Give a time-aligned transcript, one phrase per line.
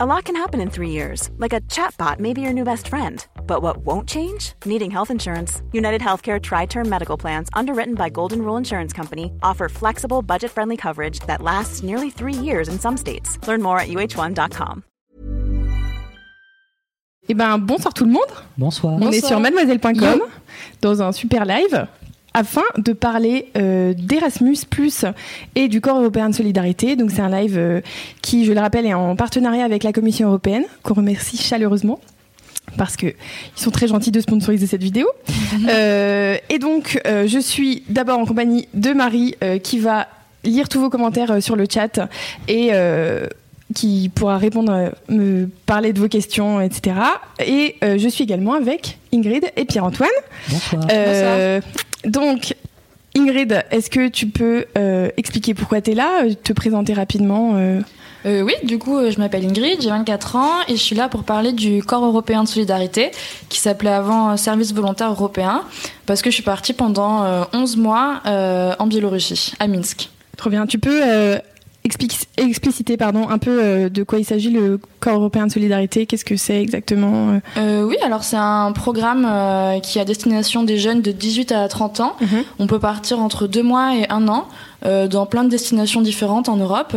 [0.00, 2.86] A lot can happen in three years, like a chatbot may be your new best
[2.86, 3.26] friend.
[3.48, 4.52] But what won't change?
[4.64, 5.60] Needing health insurance.
[5.72, 10.52] United Healthcare Tri Term Medical Plans, underwritten by Golden Rule Insurance Company, offer flexible, budget
[10.52, 13.44] friendly coverage that lasts nearly three years in some states.
[13.48, 14.84] Learn more at uh1.com.
[17.28, 18.30] Eh ben, bonsoir tout le monde.
[18.56, 18.94] Bonsoir.
[19.02, 20.22] On est sur mademoiselle.com
[20.80, 21.88] dans un super live
[22.38, 25.04] afin de parler euh, d'Erasmus Plus
[25.56, 26.94] et du Corps européen de solidarité.
[26.94, 27.80] Donc c'est un live euh,
[28.22, 31.98] qui, je le rappelle, est en partenariat avec la Commission européenne, qu'on remercie chaleureusement
[32.76, 35.08] parce que ils sont très gentils de sponsoriser cette vidéo.
[35.68, 40.06] Euh, et donc, euh, je suis d'abord en compagnie de Marie euh, qui va
[40.44, 41.98] lire tous vos commentaires euh, sur le chat
[42.46, 43.26] et euh,
[43.74, 46.96] qui pourra répondre, me parler de vos questions, etc.
[47.44, 50.08] Et euh, je suis également avec Ingrid et Pierre-Antoine.
[50.48, 50.86] Bonsoir.
[50.90, 51.60] Euh,
[52.04, 52.54] donc,
[53.16, 57.52] Ingrid, est-ce que tu peux euh, expliquer pourquoi tu es là, euh, te présenter rapidement
[57.56, 57.80] euh,
[58.26, 61.24] Euh, oui, du coup, je m'appelle Ingrid, j'ai 24 ans et je suis là pour
[61.24, 63.10] parler du Corps européen de solidarité,
[63.48, 65.62] qui s'appelait avant Service volontaire européen,
[66.06, 70.10] parce que je suis partie pendant euh, 11 mois en Biélorussie, à Minsk.
[70.36, 70.66] Trop bien.
[70.66, 71.00] Tu peux
[71.84, 76.24] explic- expliciter pardon, un peu de quoi il s'agit, le Corps européen de solidarité Qu'est-ce
[76.24, 80.62] que c'est exactement euh Euh, oui, alors c'est un programme euh, qui est à destination
[80.64, 82.16] des jeunes de 18 à 30 ans.
[82.20, 82.44] Mhm.
[82.58, 84.46] On peut partir entre deux mois et un an
[84.86, 86.96] euh, dans plein de destinations différentes en Europe.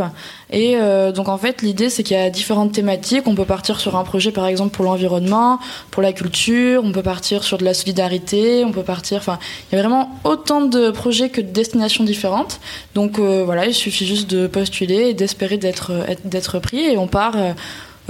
[0.54, 0.76] Et
[1.16, 3.24] donc en fait, l'idée c'est qu'il y a différentes thématiques.
[3.26, 5.60] On peut partir sur un projet par exemple pour l'environnement,
[5.92, 6.82] pour la culture.
[6.84, 8.66] On peut partir sur de la solidarité.
[8.66, 9.20] On peut partir.
[9.20, 9.40] Enfin,
[9.72, 12.60] il y a vraiment autant de projets que de destinations différentes.
[12.96, 17.08] Donc voilà, il suffit juste de postuler et d'espérer d'être être- d'être pris et on
[17.08, 17.36] part.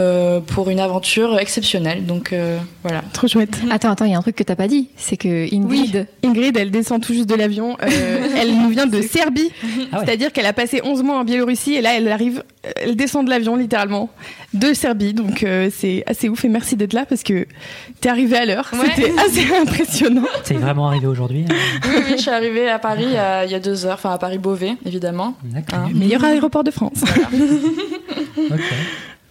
[0.02, 2.06] Euh, pour une aventure exceptionnelle.
[2.06, 3.02] Donc euh, voilà.
[3.14, 3.58] Trop chouette.
[3.70, 6.58] Attends, attends, il y a un truc que t'as pas dit, c'est que Ingrid, Ingrid,
[6.58, 7.78] elle descend tout juste de l'avion.
[7.82, 9.52] euh, elle nous vient de Serbie.
[9.94, 10.06] Ah ouais.
[10.06, 12.44] C'est-à-dire qu'elle a passé 11 mois en Biélorussie et là, elle arrive,
[12.78, 14.10] elle descend de l'avion littéralement
[14.54, 15.14] de Serbie.
[15.14, 17.46] Donc euh, c'est assez ouf et merci d'être là parce que
[18.00, 18.70] t'es arrivée à l'heure.
[18.74, 18.88] Ouais.
[18.96, 20.24] C'était assez impressionnant.
[20.44, 21.54] C'est vraiment arrivé aujourd'hui hein
[21.86, 23.96] Oui, oui, je suis arrivée à Paris il y a, il y a deux heures,
[23.96, 25.36] enfin à Paris-Beauvais, évidemment.
[25.44, 25.80] D'accord.
[25.80, 25.90] Hein.
[25.94, 27.02] Meilleur aéroport de France.
[28.50, 28.62] Ok.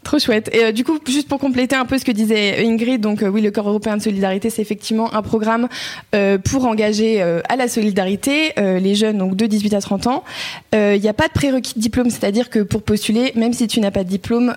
[0.02, 0.48] Trop chouette.
[0.54, 3.28] Et euh, du coup, juste pour compléter un peu ce que disait Ingrid, donc euh,
[3.28, 5.68] oui, le Corps européen de solidarité, c'est effectivement un programme
[6.14, 10.24] euh, pour engager à la solidarité les jeunes de 18 à 30 ans.
[10.72, 13.80] Il n'y a pas de prérequis de diplôme, c'est-à-dire que pour postuler, même si tu
[13.80, 14.54] n'as pas de diplôme,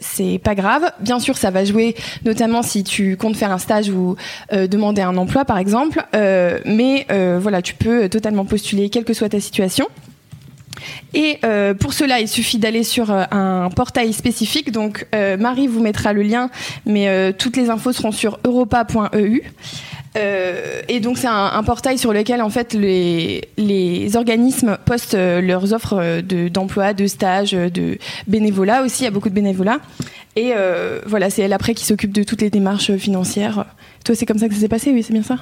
[0.00, 0.90] c'est pas grave.
[1.00, 4.16] Bien sûr, ça va jouer, notamment si tu comptes faire un stage ou
[4.52, 6.04] demander un emploi, par exemple.
[6.12, 7.06] Mais
[7.38, 9.86] voilà, tu peux totalement postuler, quelle que soit ta situation.
[11.14, 14.70] Et euh, pour cela, il suffit d'aller sur euh, un portail spécifique.
[14.70, 16.50] Donc, euh, Marie vous mettra le lien,
[16.86, 19.42] mais toutes les infos seront sur europa.eu.
[20.16, 26.20] Euh, et donc, c'est un, portail sur lequel, en fait, les, organismes postent leurs offres
[26.20, 29.02] de- d'emploi, de, stage, de bénévolat aussi.
[29.02, 29.78] Il y a beaucoup de bénévolat.
[30.36, 30.52] Et
[31.06, 33.66] voilà, c'est elle après qui s'occupe de toutes les démarches financières.
[34.04, 35.36] Toi, c'est comme ça que ça s'est passé, oui, c'est bien ça?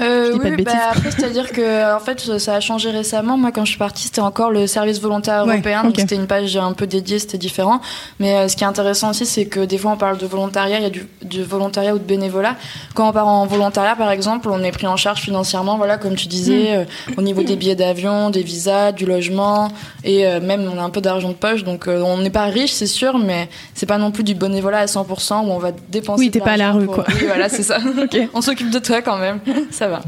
[0.00, 3.36] Euh, oui, bah, après, c'est-à-dire que en fait, ça a changé récemment.
[3.36, 6.26] Moi, quand je suis partie, c'était encore le service volontaire Ouais, européen, donc c'était une
[6.26, 7.80] page un peu dédiée, c'était différent.
[8.18, 10.78] Mais euh, ce qui est intéressant aussi, c'est que des fois, on parle de volontariat,
[10.78, 12.56] il y a du, du volontariat ou de bénévolat.
[12.94, 16.14] Quand on part en volontariat, par exemple, on est pris en charge financièrement, voilà, comme
[16.14, 16.84] tu disais, euh,
[17.18, 19.68] au niveau des billets d'avion, des visas, du logement,
[20.04, 21.64] et euh, même on a un peu d'argent de poche.
[21.64, 24.78] Donc, euh, on n'est pas riche, c'est sûr, mais c'est pas non plus du bénévolat
[24.78, 26.20] à 100% où on va dépenser.
[26.20, 27.04] Oui, t'es pas à la rue, pour- quoi.
[27.08, 27.76] Oui, voilà, c'est ça.
[28.02, 28.16] Ok.
[28.32, 29.38] On s'occupe de toi quand même,
[29.82, 30.00] ça va.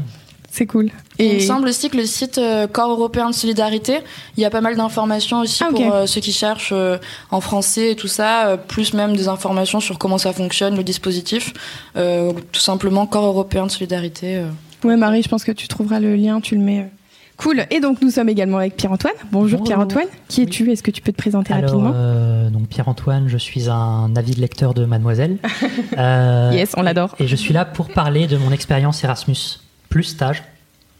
[0.51, 0.89] C'est cool.
[1.19, 1.27] Et...
[1.27, 3.99] Il me semble aussi que le site euh, Corps européen de solidarité,
[4.37, 6.97] il y a pas mal d'informations aussi Ah, pour euh, ceux qui cherchent euh,
[7.29, 11.51] en français et tout ça, plus même des informations sur comment ça fonctionne, le dispositif.
[11.97, 14.45] Euh, tout simplement Corps européen de solidarité.
[14.85, 16.89] Ouais, Marie, je pense que tu trouveras le lien, tu le mets.
[17.37, 17.65] Cool.
[17.69, 19.13] Et donc, nous sommes également avec Pierre-Antoine.
[19.31, 19.63] Bonjour, Bonjour.
[19.65, 20.07] Pierre-Antoine.
[20.29, 20.71] Qui es-tu?
[20.71, 21.91] Est-ce que tu peux te présenter Alors, rapidement?
[21.93, 25.37] euh, donc Pierre-Antoine, je suis un avid lecteur de Mademoiselle.
[25.97, 27.13] Euh, Yes, on l'adore.
[27.19, 29.59] Et je suis là pour parler de mon expérience Erasmus
[29.95, 30.43] plus stage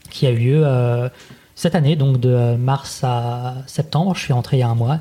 [0.09, 1.09] qui a eu lieu euh,
[1.56, 4.13] cette année, donc de mars à septembre.
[4.16, 5.00] Je suis rentré il y a un mois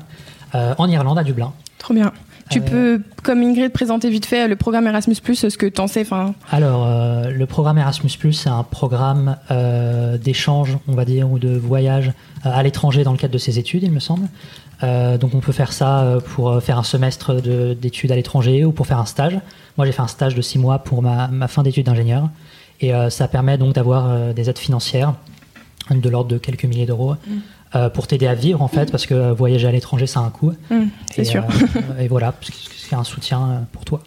[0.53, 1.53] euh, en Irlande, à Dublin.
[1.77, 2.11] Trop bien.
[2.49, 6.01] Tu Euh, peux, comme Ingrid, présenter vite fait le programme Erasmus, ce que t'en sais.
[6.01, 6.85] Enfin, Alors,
[7.29, 9.37] le programme Erasmus, c'est un programme
[10.21, 12.11] d'échange, on va dire, ou de voyage
[12.43, 14.27] à l'étranger dans le cadre de ses études, il me semble.
[14.83, 18.73] Euh, donc, on peut faire ça pour faire un semestre de- d'études à l'étranger ou
[18.73, 19.39] pour faire un stage.
[19.77, 22.29] Moi, j'ai fait un stage de six mois pour ma, ma fin d'études d'ingénieur.
[22.81, 25.13] Et euh, ça permet donc d'avoir euh, des aides financières
[25.91, 27.15] de l'ordre de quelques milliers d'euros
[27.75, 30.29] euh, pour t'aider à vivre, en fait, parce que voyager à l'étranger, ça a un
[30.29, 30.53] coût.
[31.13, 31.43] c'est Et, sûr.
[31.43, 32.33] euh, et voilà,
[32.77, 34.01] c'est un soutien pour toi.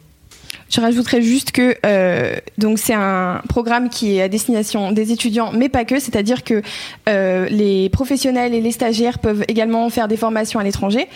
[0.68, 5.50] Je rajouterais juste que euh, donc c'est un programme qui est à destination des étudiants,
[5.52, 5.98] mais pas que.
[5.98, 6.62] C'est-à-dire que
[7.08, 11.08] euh, les professionnels et les stagiaires peuvent également faire des formations à l'étranger,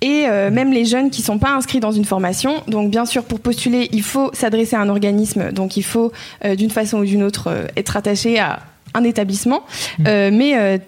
[0.00, 2.62] et euh, même les jeunes qui sont pas inscrits dans une formation.
[2.68, 5.52] Donc bien sûr, pour postuler, il faut s'adresser à un organisme.
[5.52, 6.12] Donc il faut
[6.44, 8.60] euh, d'une façon ou d'une autre euh, être attaché à
[8.94, 9.64] un établissement,
[10.06, 10.78] Euh, mais euh,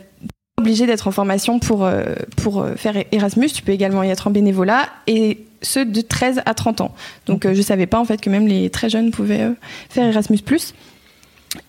[0.67, 2.03] obligé d'être en formation pour, euh,
[2.37, 3.49] pour euh, faire Erasmus.
[3.51, 6.95] Tu peux également y être en bénévolat et ceux de 13 à 30 ans.
[7.27, 9.53] Donc euh, je savais pas en fait que même les très jeunes pouvaient
[9.89, 10.41] faire Erasmus+.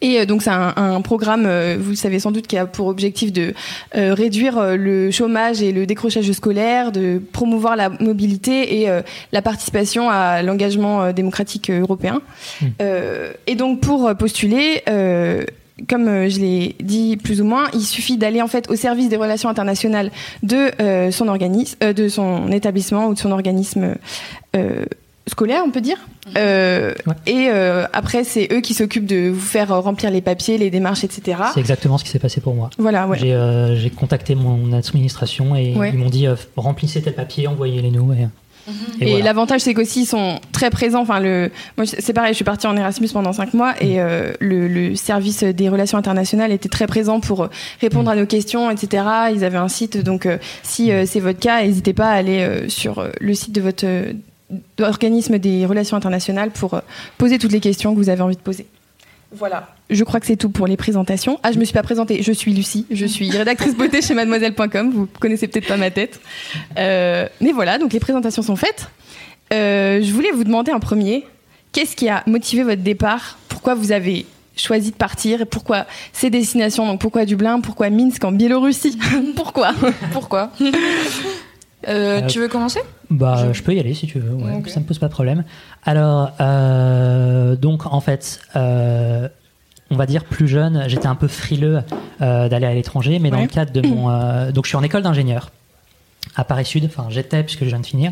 [0.02, 1.44] Et donc c'est un, un programme,
[1.78, 3.54] vous le savez sans doute, qui a pour objectif de
[3.96, 9.02] euh, réduire le chômage et le décrochage scolaire, de promouvoir la mobilité et euh,
[9.32, 12.22] la participation à l'engagement démocratique européen.
[12.82, 14.82] Euh, et donc pour postuler,
[15.88, 19.10] comme euh, je l'ai dit plus ou moins, il suffit d'aller en fait au service
[19.10, 20.12] des relations internationales
[20.44, 23.96] de euh, son organisme, euh, de son établissement ou de son organisme
[24.56, 24.86] euh,
[25.28, 25.98] scolaire, on peut dire.
[26.36, 26.94] Ouais.
[27.26, 27.50] Et
[27.94, 31.38] après, c'est eux qui s'occupent de vous faire remplir les papiers, les démarches, etc.
[31.54, 32.70] C'est exactement ce qui s'est passé pour moi.
[32.78, 33.18] Voilà, ouais.
[33.20, 35.92] J'ai contacté mon administration et Ouais.
[35.94, 38.14] ils m'ont dit remplissez tel papier, envoyez-les nous.
[38.14, 38.28] Et,
[39.00, 39.26] et Et, voilà.
[39.26, 41.02] l'avantage, c'est qu'aussi, ils sont très présents.
[41.02, 44.34] Enfin, le, moi, c'est pareil, je suis partie en Erasmus pendant cinq mois et euh,
[44.40, 47.50] le, le service des relations internationales était très présent pour
[47.82, 49.04] répondre à nos questions, etc.
[49.34, 52.68] Ils avaient un site, donc euh, si euh, c'est votre cas, n'hésitez pas à aller
[52.68, 53.86] sur le site de votre
[54.80, 56.82] organisme des relations internationales pour
[57.18, 58.66] poser toutes les questions que vous avez envie de poser.
[59.32, 59.76] Voilà.
[59.90, 61.40] Je crois que c'est tout pour les présentations.
[61.44, 62.24] Ah, je me suis pas présentée.
[62.24, 62.86] Je suis Lucie.
[62.92, 64.92] Je suis rédactrice beauté chez mademoiselle.com.
[64.92, 66.20] Vous connaissez peut-être pas ma tête.
[66.78, 68.90] Euh, mais voilà, donc les présentations sont faites.
[69.54, 71.26] Euh, je voulais vous demander en premier,
[71.72, 73.38] qu'est-ce qui a motivé votre départ?
[73.50, 74.26] Pourquoi vous avez
[74.56, 75.42] choisi de partir?
[75.42, 76.86] Et pourquoi ces destinations?
[76.86, 77.60] Donc pourquoi Dublin?
[77.60, 78.98] Pourquoi Minsk en Biélorussie?
[79.36, 79.74] Pourquoi?
[80.12, 80.52] Pourquoi?
[81.88, 82.80] Euh, Euh, Tu veux commencer?
[83.10, 83.64] Bah, Je- je...
[83.64, 85.44] peux y aller si tu veux, ouais, ça me pose pas de problème.
[85.86, 89.28] Alors, euh, donc en fait, euh,
[89.92, 91.82] on va dire plus jeune, j'étais un peu frileux
[92.20, 94.50] d'aller à l'étranger, mais dans le cadre de mon.
[94.52, 95.52] donc je suis en école d'ingénieur
[96.36, 98.12] à Paris Sud, enfin j'étais puisque je viens de finir.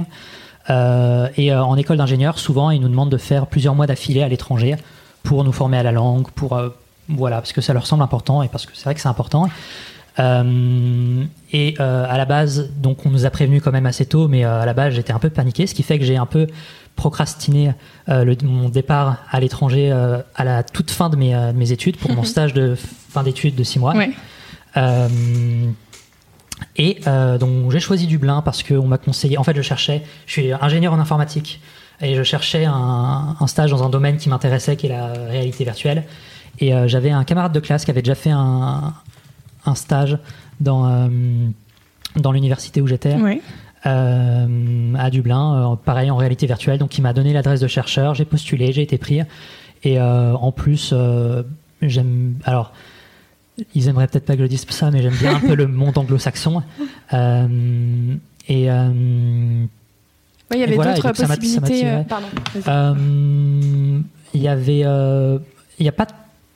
[0.69, 4.75] Et en école d'ingénieur, souvent, ils nous demandent de faire plusieurs mois d'affilée à l'étranger
[5.23, 6.57] pour nous former à la langue, pour
[7.09, 9.49] voilà, parce que ça leur semble important et parce que c'est vrai que c'est important.
[10.19, 14.27] Euh, et euh, à la base, donc on nous a prévenu quand même assez tôt,
[14.27, 16.25] mais euh, à la base j'étais un peu paniqué, ce qui fait que j'ai un
[16.25, 16.47] peu
[16.95, 17.73] procrastiné
[18.07, 22.11] le- mon départ à l'étranger à la toute fin de mes, de mes études pour
[22.13, 23.93] mon stage de fin d'études de six mois.
[23.93, 24.11] Ouais.
[26.77, 26.99] Et
[27.39, 29.37] donc j'ai choisi Dublin parce qu'on m'a conseillé.
[29.37, 30.03] En fait, je cherchais.
[30.25, 31.59] Je suis ingénieur en informatique
[32.01, 35.63] et je cherchais un, un stage dans un domaine qui m'intéressait, qui est la réalité
[35.63, 36.03] virtuelle.
[36.59, 38.93] Et euh, j'avais un camarade de classe qui avait déjà fait un,
[39.65, 40.17] un stage
[40.59, 41.07] dans euh,
[42.15, 43.15] dans l'université où j'étais
[43.85, 46.79] euh, à Dublin, euh, pareil en réalité virtuelle.
[46.79, 49.21] Donc il m'a donné l'adresse de chercheur, j'ai postulé, j'ai été pris.
[49.83, 50.93] Et euh, en plus,
[51.81, 52.35] j'aime.
[52.45, 52.73] Alors,
[53.73, 55.97] ils aimeraient peut-être pas que je dise ça, mais j'aime bien un peu le monde
[55.97, 56.63] anglo-saxon.
[57.11, 58.69] Et.
[60.51, 62.03] Ouais, il y avait voilà, d'autres possibilités.
[62.07, 62.27] pardon.
[64.33, 64.79] Il y avait.
[65.77, 66.07] Il n'y a pas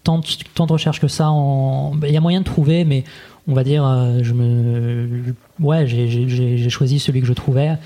[0.04, 0.26] tant de,
[0.56, 1.30] tant de recherches que ça.
[1.30, 1.94] En...
[2.04, 3.04] Il y a moyen de trouver, mais
[3.48, 5.34] on va dire, euh, je me.
[5.60, 7.78] Ouais, j'ai- choisi celui que je trouvais.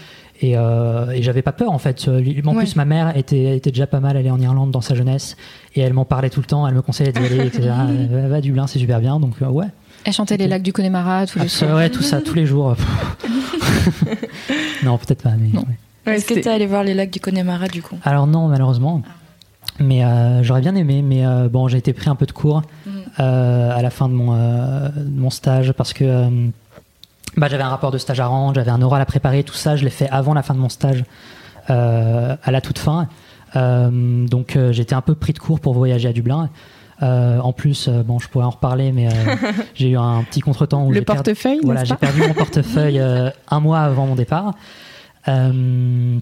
[0.42, 2.06] Et, euh, et j'avais pas peur en fait.
[2.10, 2.56] En Ouais.
[2.58, 5.38] plus, ma mère était, était déjà pas mal allée en Irlande dans sa jeunesse
[5.76, 6.68] et elle m'en parlait tout le temps.
[6.68, 7.70] Elle me conseillait d'y aller, etc.
[8.12, 9.20] va, va à Dublin, c'est super bien.
[9.22, 9.68] Donc, euh, ouais.
[10.04, 11.76] Elle chantait les lacs du Connemara tous les soirs.
[11.78, 12.76] ouais, tout ça, tous les jours.
[14.84, 15.32] non, peut-être pas.
[15.40, 15.62] Mais, Non.
[16.06, 16.16] ouais.
[16.16, 17.96] Est-ce que c'était- t'es allé voir les lacs du Connemara du coup?
[18.04, 19.02] Alors non, malheureusement.
[19.80, 21.02] Mais euh, j'aurais bien aimé.
[21.02, 22.94] Mais euh, bon, j'ai été pris un peu de cours Mhm.
[23.20, 26.30] euh, à la fin de mon, euh, de mon stage parce que euh,
[27.38, 29.76] bah, j'avais un rapport de stage à rendre, j'avais un oral à préparer, tout ça,
[29.76, 31.04] je l'ai fait avant la fin de mon stage,
[31.70, 33.08] euh, à la toute fin.
[33.56, 36.50] Euh, donc euh, j'étais un peu pris de court pour voyager à Dublin.
[37.02, 39.12] Euh, en plus, bon, je pourrais en reparler, mais euh,
[39.76, 43.00] j'ai eu un petit contretemps où Le j'ai perdu- portefeuille, voilà, j'ai perdu mon portefeuille
[43.00, 44.54] euh, un mois avant mon départ.
[45.28, 46.18] Euh,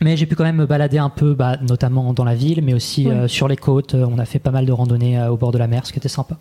[0.00, 2.74] mais j'ai pu quand même me balader un peu, bah, notamment dans la ville, mais
[2.74, 3.94] aussi euh, sur les côtes.
[3.94, 5.98] On a fait pas mal de randonnées euh, au bord de la mer, ce qui
[5.98, 6.38] était sympa.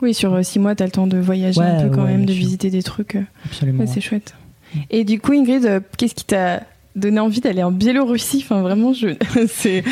[0.00, 2.12] Oui, sur euh, six mois, t'as le temps de voyager Ouais, un peu quand ouais,
[2.12, 2.38] même, de sûr.
[2.40, 3.16] visiter des trucs.
[3.16, 3.22] euh.
[3.46, 3.80] Absolument.
[3.80, 4.34] Ouais, c'est chouette.
[4.90, 6.62] Et du coup, Ingrid, euh, qu'est-ce qui t'a
[6.98, 9.08] donné envie d'aller en Biélorussie Enfin, vraiment, je,
[9.48, 9.82] c'est,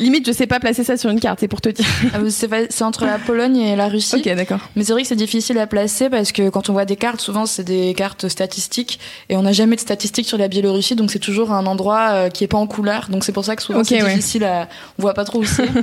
[0.00, 1.86] limite, je sais pas placer ça sur une carte, c'est pour te dire.
[2.14, 4.16] Ah, C'est entre la Pologne et la Russie.
[4.16, 4.60] ok, d'accord.
[4.76, 7.20] Mais c'est vrai que c'est difficile à placer parce que quand on voit des cartes,
[7.20, 11.10] souvent c'est des cartes statistiques et on n'a jamais de statistiques sur la Biélorussie, donc
[11.10, 13.08] c'est toujours un endroit euh, qui est pas en couleur.
[13.10, 14.10] Donc c'est pour ça que souvent Ok, c'est ouais.
[14.14, 15.66] difficile à, on voit pas trop où c'est.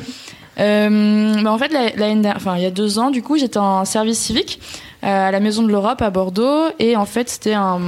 [0.59, 3.57] Euh, bah en fait, la- dernière- enfin il y a deux ans, du coup, j'étais
[3.57, 4.59] en service civique
[5.03, 7.79] euh, à la Maison de l'Europe à Bordeaux et en fait c'était un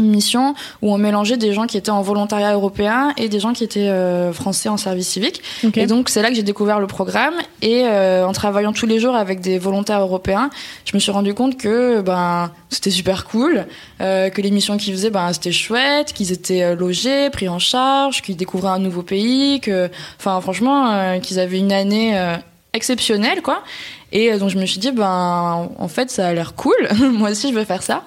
[0.00, 3.52] une mission où on mélangeait des gens qui étaient en volontariat européen et des gens
[3.52, 5.42] qui étaient euh, français en service civique.
[5.64, 5.82] Okay.
[5.82, 8.98] Et donc c'est là que j'ai découvert le programme et euh, en travaillant tous les
[8.98, 10.50] jours avec des volontaires européens,
[10.84, 13.66] je me suis rendu compte que ben c'était super cool,
[14.00, 18.22] euh, que les missions qu'ils faisaient ben c'était chouette, qu'ils étaient logés, pris en charge,
[18.22, 22.18] qu'ils découvraient un nouveau pays, que enfin franchement qu'ils avaient une année
[22.72, 23.62] exceptionnelle quoi.
[24.12, 26.74] Et donc je me suis dit ben en fait ça a l'air cool,
[27.12, 28.04] moi aussi je veux faire ça.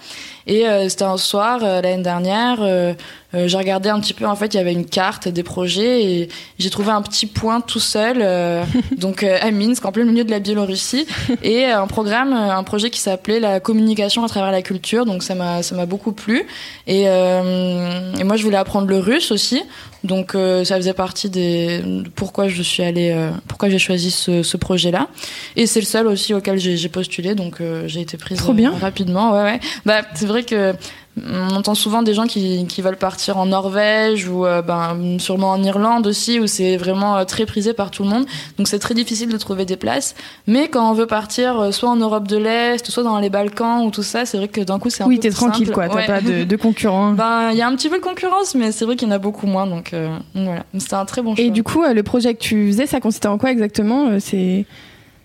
[0.47, 2.57] Et euh, c'était un soir euh, l'année dernière.
[2.61, 2.93] euh,
[3.35, 4.25] euh, j'ai regardé un petit peu.
[4.27, 7.61] En fait, il y avait une carte des projets et j'ai trouvé un petit point
[7.61, 8.17] tout seul.
[8.21, 8.63] euh,
[8.97, 11.07] donc euh, à Minsk, en plein milieu de la Biélorussie,
[11.41, 15.05] et un programme, un projet qui s'appelait la communication à travers la culture.
[15.05, 16.45] Donc ça m'a ça m'a beaucoup plu.
[16.85, 19.63] Et, euh, et moi, je voulais apprendre le russe aussi.
[20.03, 21.81] Donc euh, ça faisait partie des
[22.15, 25.07] pourquoi je suis allée, euh, pourquoi j'ai choisi ce, ce projet-là.
[25.55, 27.35] Et c'est le seul aussi auquel j'ai postulé.
[27.35, 28.73] Donc euh, j'ai été prise Trop bien.
[28.73, 29.31] euh, rapidement.
[29.33, 29.59] Ouais ouais.
[29.85, 30.73] Bah c'est vrai que
[31.21, 35.51] on entend souvent des gens qui, qui veulent partir en Norvège ou euh, ben, sûrement
[35.51, 38.25] en Irlande aussi, où c'est vraiment euh, très prisé par tout le monde.
[38.57, 40.15] Donc c'est très difficile de trouver des places.
[40.47, 43.85] Mais quand on veut partir euh, soit en Europe de l'Est, soit dans les Balkans
[43.85, 45.65] ou tout ça, c'est vrai que d'un coup c'est un Oui, peu t'es plus tranquille,
[45.67, 45.75] simple.
[45.75, 45.87] quoi.
[45.89, 46.07] T'as Ouais.
[46.07, 47.11] pas de, de concurrents.
[47.23, 49.13] Ben, il y a un petit peu de concurrence, mais c'est vrai qu'il y en
[49.13, 49.67] a beaucoup moins.
[49.67, 51.45] Donc, euh, voilà, c'était un très bon choix.
[51.45, 54.65] Et du coup, le projet que tu faisais, ça consistait en quoi exactement C'est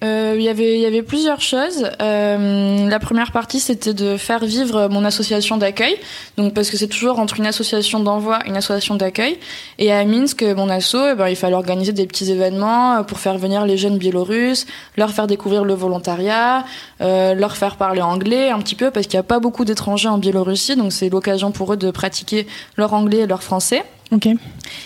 [0.05, 1.91] Euh, il y avait il y avait plusieurs choses.
[2.01, 5.97] Euh, la première partie c'était de faire vivre mon association d'accueil.
[6.37, 9.39] Donc parce que c'est toujours entre une association d'envoi et une association d'accueil.
[9.79, 13.19] Et à Minsk, mon asso, eh ben, il fallait organiser des petits événements euh, pour
[13.19, 16.65] faire venir les jeunes biélorusses, leur faire découvrir le volontariat,
[17.01, 20.09] euh, leur faire parler anglais un petit peu parce qu'il n'y a pas beaucoup d'étrangers
[20.09, 23.83] en Biélorussie, donc c'est l'occasion pour eux de pratiquer leur anglais et leur français.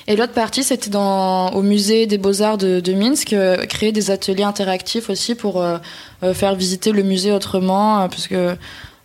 [0.09, 4.43] Et l'autre partie, c'était dans au musée des beaux-arts de, Minsk, euh, créer des ateliers
[4.43, 5.79] interactifs aussi pour euh,
[6.23, 8.55] euh, faire visiter le musée autrement, euh,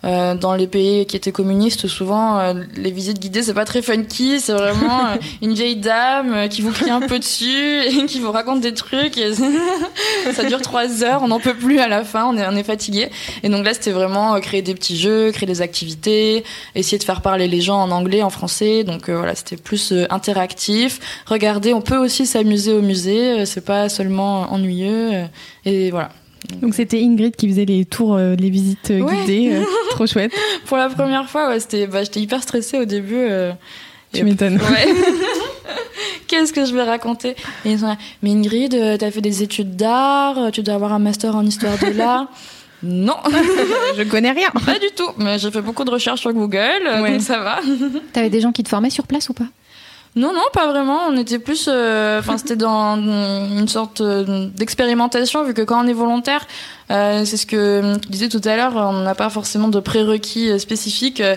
[0.08, 3.82] euh, dans les pays qui étaient communistes, souvent euh, les visites guidées c'est pas très
[3.82, 8.20] funky, c'est vraiment euh, une vieille dame qui vous crie un peu dessus et qui
[8.20, 9.18] vous raconte des trucs.
[9.18, 9.34] Et
[10.34, 12.64] ça dure trois heures, on n'en peut plus à la fin, on est, on est
[12.64, 13.10] fatigué.
[13.44, 17.22] Et donc là c'était vraiment créer des petits jeux, créer des activités, essayer de faire
[17.22, 18.86] parler les gens en anglais, en français.
[18.86, 21.00] Donc voilà, c'était plus interactif.
[21.26, 25.26] Regardez, on peut aussi s'amuser au musée, c'est pas seulement ennuyeux.
[25.66, 26.12] et voilà.
[26.62, 29.16] Donc c'était Ingrid qui faisait les tours, euh, les visites euh, Ouais.
[29.26, 29.50] guidées.
[29.56, 30.32] euh, trop chouette.
[30.66, 33.16] Pour la première fois, ouais, c'était, bah, j'étais hyper stressée au début.
[33.18, 33.52] euh,
[34.14, 34.56] Tu m'étonnes.
[34.58, 34.88] Ouais.
[36.28, 37.36] Qu'est-ce que je vais raconter?
[37.66, 40.94] Et ils sont là, mais Ingrid, euh, t'as fait des études d'art, tu dois avoir
[40.94, 42.28] un master en histoire de l'art.
[42.84, 43.16] Non,
[43.98, 44.50] Je connais rien.
[44.66, 45.10] pas du tout.
[45.18, 46.60] Mais j'ai fait beaucoup de recherches sur Google,
[47.02, 47.14] Ouais.
[47.14, 47.60] donc ça va.
[48.14, 49.48] T'avais des gens qui te formaient sur place ou pas?
[50.18, 51.02] Non, non, pas vraiment.
[51.10, 55.88] On était plus, euh, enfin, c'était dans une sorte euh, d'expérimentation, vu que quand on
[55.88, 56.48] est volontaire,
[56.90, 60.50] euh, c'est ce que tu disais tout à l'heure, on n'a pas forcément de prérequis
[60.50, 61.22] euh, spécifiques.
[61.22, 61.36] Euh,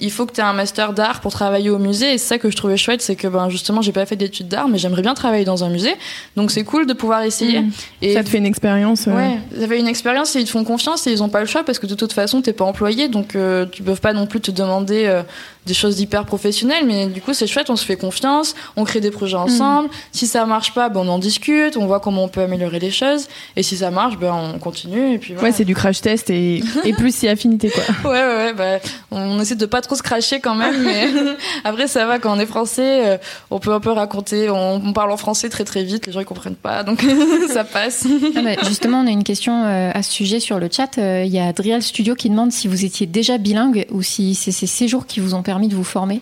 [0.00, 2.14] Il faut que tu aies un master d'art pour travailler au musée.
[2.14, 4.48] Et c'est ça que je trouvais chouette, c'est que ben justement, j'ai pas fait d'études
[4.48, 5.94] d'art, mais j'aimerais bien travailler dans un musée.
[6.36, 7.60] Donc c'est cool de pouvoir essayer.
[7.60, 7.70] Mm.
[8.02, 9.06] Et Ça te fait une expérience.
[9.08, 11.40] euh, Ouais, ils avaient une expérience et ils te font confiance et ils ont pas
[11.40, 14.12] le choix parce que de toute façon t'es pas employé donc euh, tu peuvent pas
[14.12, 15.22] non plus te demander euh,
[15.66, 19.00] des choses hyper professionnelles mais du coup c'est chouette on se fait confiance on crée
[19.00, 22.28] des projets ensemble si ça marche pas ben on en discute on voit comment on
[22.28, 25.48] peut améliorer les choses et si ça marche ben on continue et puis voilà.
[25.48, 27.82] Ouais, c'est du crash test et, et plus si affinité, quoi.
[28.10, 28.78] Ouais, ouais, ouais, bah,
[29.10, 31.08] on essaie de pas trop se cracher quand même, mais
[31.64, 33.18] après ça va quand on est français, euh,
[33.50, 36.20] on peut un peu raconter, on, on parle en français très très vite, les gens
[36.20, 37.04] ils comprennent pas, donc
[37.52, 38.06] ça passe.
[38.36, 40.98] Ah bah, Justement, on a une question euh, à ce sujet sur le chat.
[40.98, 44.34] Euh, Il y a Drial Studio qui demande si vous étiez déjà bilingue ou si
[44.34, 46.20] c'est ces séjours qui vous ont permis de vous former.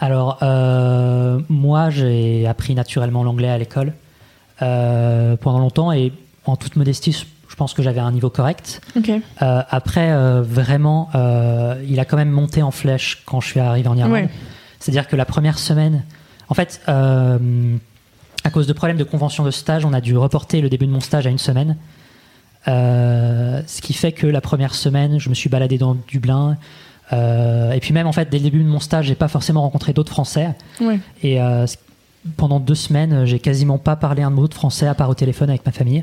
[0.00, 3.92] Alors, euh, moi, j'ai appris naturellement l'anglais à l'école
[4.60, 6.12] euh, pendant longtemps et
[6.44, 7.12] en toute modestie,
[7.52, 8.80] je pense que j'avais un niveau correct.
[9.42, 13.60] Euh, après, euh, vraiment, euh, il a quand même monté en flèche quand je suis
[13.60, 14.12] arrivé en Irlande.
[14.12, 14.28] Ouais.
[14.80, 16.02] C'est-à-dire que la première semaine,
[16.48, 20.70] en fait, à cause de problèmes de convention de stage, on a dû reporter le
[20.70, 21.76] début de mon stage à une semaine.
[22.66, 26.56] Ce qui fait que la première semaine, je me suis baladé dans Dublin.
[27.12, 29.92] Et puis même, en fait, dès le début de mon stage, j'ai pas forcément rencontré
[29.92, 30.48] d'autres Français.
[30.80, 30.98] Ouais.
[31.22, 31.38] Et
[32.36, 35.50] pendant deux semaines, j'ai quasiment pas parlé un mot de français à part au téléphone
[35.50, 36.02] avec ma famille.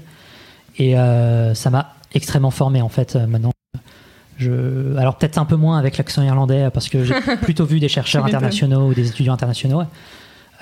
[0.80, 3.52] Et euh, ça m'a extrêmement formé en fait euh, maintenant.
[4.38, 4.96] Je...
[4.98, 8.26] Alors peut-être un peu moins avec l'accent irlandais parce que j'ai plutôt vu des chercheurs
[8.26, 9.84] internationaux ou des étudiants internationaux.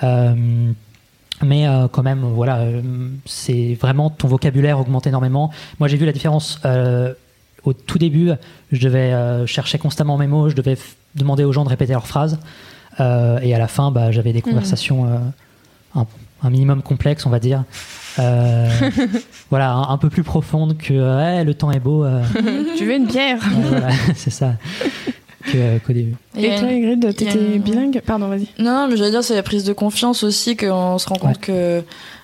[0.02, 0.72] Euh,
[1.42, 2.82] mais euh, quand même, voilà, euh,
[3.24, 5.52] c'est vraiment ton vocabulaire augmente énormément.
[5.78, 7.14] Moi, j'ai vu la différence euh,
[7.64, 8.32] au tout début.
[8.72, 10.76] Je devais euh, chercher constamment mes mots, je devais
[11.14, 12.38] demander aux gens de répéter leurs phrases.
[13.00, 15.18] Euh, et à la fin, bah, j'avais des conversations euh,
[15.94, 16.06] un,
[16.42, 17.64] un minimum complexes, on va dire.
[18.18, 18.68] Euh,
[19.50, 22.04] voilà, un, un peu plus profondes que euh, le temps est beau.
[22.04, 22.22] euh,
[22.76, 23.38] tu veux une bière?
[23.68, 24.54] Voilà, c'est ça.
[25.44, 26.14] que- qu'au début.
[26.36, 28.00] Et a toi, Ingrid, t'étais une- bilingue?
[28.04, 28.48] Pardon, vas-y.
[28.58, 31.82] Non, mais j'allais dire, c'est la prise de confiance aussi, qu'on se rend compte que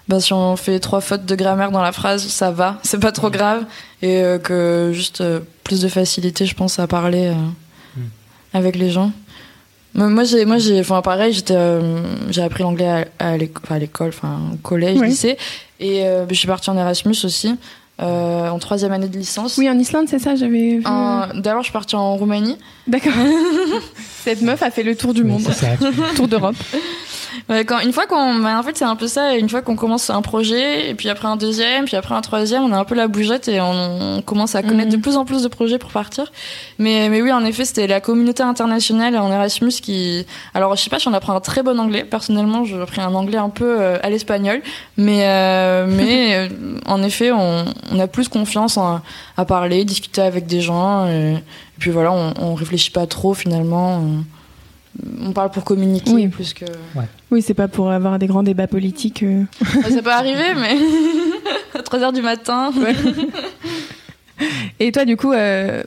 [0.08, 3.12] bah, si on fait trois fautes de grammaire dans la phrase, ça va, c'est pas
[3.12, 3.64] trop grave.
[4.02, 7.34] Et euh, que juste euh, plus de facilité, je pense, à parler euh,
[7.96, 8.00] Mm.
[8.52, 9.12] avec les gens.
[9.94, 13.60] Mais Moi, j'ai, moi, j'ai, enfin, pareil, j'étais, euh, j'ai appris l'anglais à, à l'éco-
[13.64, 15.06] enfin, à l'école, enfin, au collège, Oui.
[15.10, 15.38] lycée.
[15.80, 17.56] Et euh, je suis partie en Erasmus aussi,
[18.00, 19.58] euh, en troisième année de licence.
[19.58, 20.82] Oui, en Islande, c'est ça, j'avais vu.
[20.82, 22.58] D'abord, je suis partie en Roumanie.
[22.86, 23.12] D'accord.
[24.24, 25.42] Cette meuf a fait le tour du Oui, monde,
[26.16, 26.56] tour d'Europe.
[27.50, 29.34] Ouais, quand, une fois qu'on, bah, en fait, c'est un peu ça.
[29.36, 32.62] Une fois qu'on commence un projet, et puis après un deuxième, puis après un troisième,
[32.62, 34.96] on a un peu la bougette et on, on commence à connaître Mhm.
[34.96, 36.32] de plus en plus de projets pour partir.
[36.78, 40.24] Mais, mais oui, en effet, c'était la communauté internationale en Erasmus qui.
[40.54, 42.04] Alors, je sais pas si on apprend un très bon anglais.
[42.04, 44.62] Personnellement, j'ai appris un anglais un peu euh, à l'espagnol,
[44.96, 46.48] mais euh, mais euh,
[46.86, 49.00] en effet, on, on a plus confiance en-
[49.36, 51.08] à parler, discuter avec des gens.
[51.08, 51.34] Et,
[51.76, 53.98] et puis voilà, on, on réfléchit pas trop finalement.
[53.98, 54.24] On,
[55.20, 56.28] on parle pour communiquer Oui.
[56.28, 56.64] plus que.
[57.30, 59.22] Oui, c'est pas pour avoir des grands débats politiques.
[59.24, 59.42] euh.
[59.82, 60.78] Bah, ça peut arriver, mais
[61.78, 62.72] à 3h du matin.
[64.80, 65.82] Et toi, du coup, euh,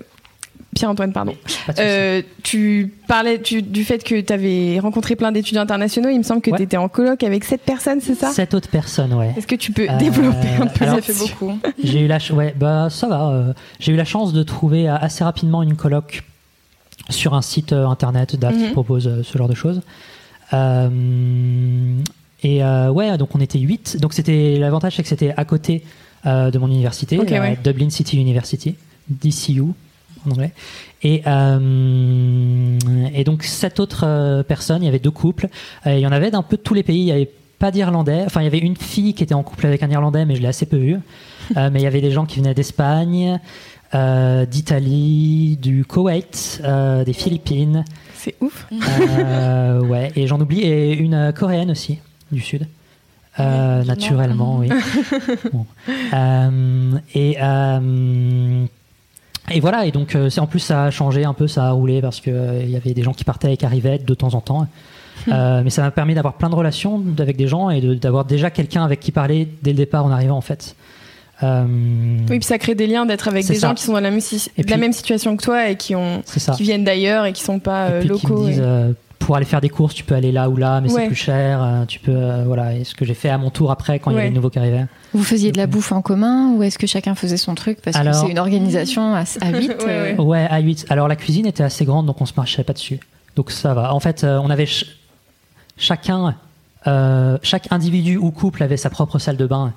[0.78, 1.36] Pierre-Antoine, pardon.
[1.80, 6.10] Euh, tu parlais tu- du fait que tu avais rencontré plein d'étudiants internationaux.
[6.10, 6.58] Il me semble que Ouais.
[6.58, 8.30] tu étais en colloque avec sept personnes, c'est ça?
[8.32, 9.34] Sept autres personnes, ouais.
[9.38, 11.02] Est-ce que tu peux Euh, développer un peu alors- ça?
[11.02, 11.58] Fait beaucoup.
[11.84, 13.30] J'ai eu la ouais bah ça va.
[13.30, 16.24] euh, j'ai eu la chance de trouver euh, assez rapidement une coloc
[17.10, 18.72] sur un site euh, internet qui Mhm.
[18.74, 19.82] propose euh, ce genre de choses.
[20.54, 20.90] Euh,
[22.44, 25.84] et euh, ouais donc on était 8 donc c'était l'avantage c'est que c'était à côté
[26.26, 27.58] euh, de mon université euh, ouais.
[27.64, 28.76] Dublin City University
[29.10, 29.64] DCU
[30.28, 30.52] en anglais
[31.04, 32.78] et euh,
[33.14, 35.48] et donc sept autres euh, personnes il y avait deux couples
[35.86, 37.30] Euh, il y en avait d'un peu de tous les pays il y avait
[37.60, 38.24] pas d'Irlandais.
[38.26, 40.42] Enfin, il y avait une fille qui était en couple avec un Irlandais, mais je
[40.42, 41.00] l'ai assez peu vue.
[41.56, 43.40] Euh, mais il y avait des gens qui venaient d'Espagne,
[43.96, 47.84] euh, d'Italie, du Koweït, euh, des Philippines.
[48.14, 48.68] C'est ouf.
[48.72, 50.62] Euh, ouais, et j'en oublie.
[50.62, 52.00] Et une coréenne aussi,
[52.32, 52.68] du Sud.
[53.40, 54.70] Euh, naturellement, oui.
[55.54, 55.66] Bon.
[56.14, 58.66] Euh, et, euh,
[59.52, 61.72] et voilà, et donc euh, c'est en plus ça a changé un peu, ça a
[61.72, 64.14] roulé parce que euh, il y avait des gens qui partaient et qui arrivaient de
[64.14, 64.68] temps en temps.
[65.30, 68.50] Euh, mais ça m'a permis d'avoir plein de relations avec des gens et d'avoir déjà
[68.52, 70.76] quelqu'un avec qui parler dès le départ en arrivant en fait.
[71.44, 71.66] Euh,
[72.30, 73.70] Oui, puis ça crée des liens d'être avec des ça.
[73.70, 76.22] gens qui sont dans la même, si- la même situation que toi et qui, ont,
[76.56, 78.42] qui viennent d'ailleurs et qui sont pas euh, et puis qui locaux.
[78.44, 80.80] me disent et- euh, pour aller faire des courses, tu peux aller là ou là,
[80.82, 81.02] mais Ouais.
[81.02, 81.62] c'est plus cher.
[81.62, 82.76] euh, tu peux euh, voilà.
[82.76, 84.50] Et ce que j'ai fait à mon tour après quand il y avait de nouveaux
[84.50, 84.86] qui arrivaient.
[85.14, 87.98] Vous faisiez de la bouffe en commun ou est-ce que chacun faisait son truc Parce
[87.98, 89.70] Alors- que c'est une organisation à, à 8.
[89.86, 90.16] Ouais, ouais.
[90.20, 90.86] Ouais, à 8.
[90.90, 93.00] Alors la cuisine était assez grande, donc on se marchait pas dessus.
[93.36, 93.94] Donc ça va.
[93.94, 94.86] En fait, euh, on avait ch-
[95.78, 96.36] chacun,
[96.88, 99.74] euh, chaque individu ou couple avait sa propre salle de bain.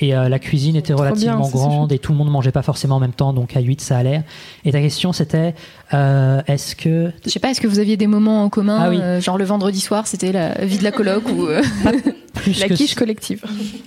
[0.00, 2.96] Et euh, la cuisine était bien, relativement grande et tout le monde mangeait pas forcément
[2.96, 4.22] en même temps, donc à 8 ça allait.
[4.64, 5.54] Et ta question c'était
[5.92, 8.88] euh, est-ce que Je sais pas, est-ce que vous aviez des moments en commun Ah
[8.90, 8.98] oui.
[9.00, 11.46] euh, Genre le vendredi soir, c'était la vie de la coloc ou
[12.60, 13.42] La quiche collective?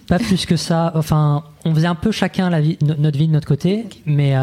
[0.07, 0.91] Pas plus que ça.
[0.95, 4.35] Enfin, on faisait un peu chacun la vie, no- notre vie de notre côté, mais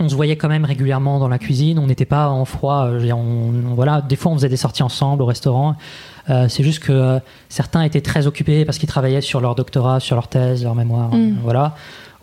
[0.00, 1.78] on se voyait quand même régulièrement dans la cuisine.
[1.78, 2.86] On n'était pas en froid.
[2.86, 5.76] euh, on- voilà, des fois, on faisait des sorties ensemble au restaurant.
[6.30, 10.00] Euh, c'est juste que euh, certains étaient très occupés parce qu'ils travaillaient sur leur doctorat,
[10.00, 11.36] sur leur thèse, leur mémoire, Mm.
[11.42, 11.74] voilà,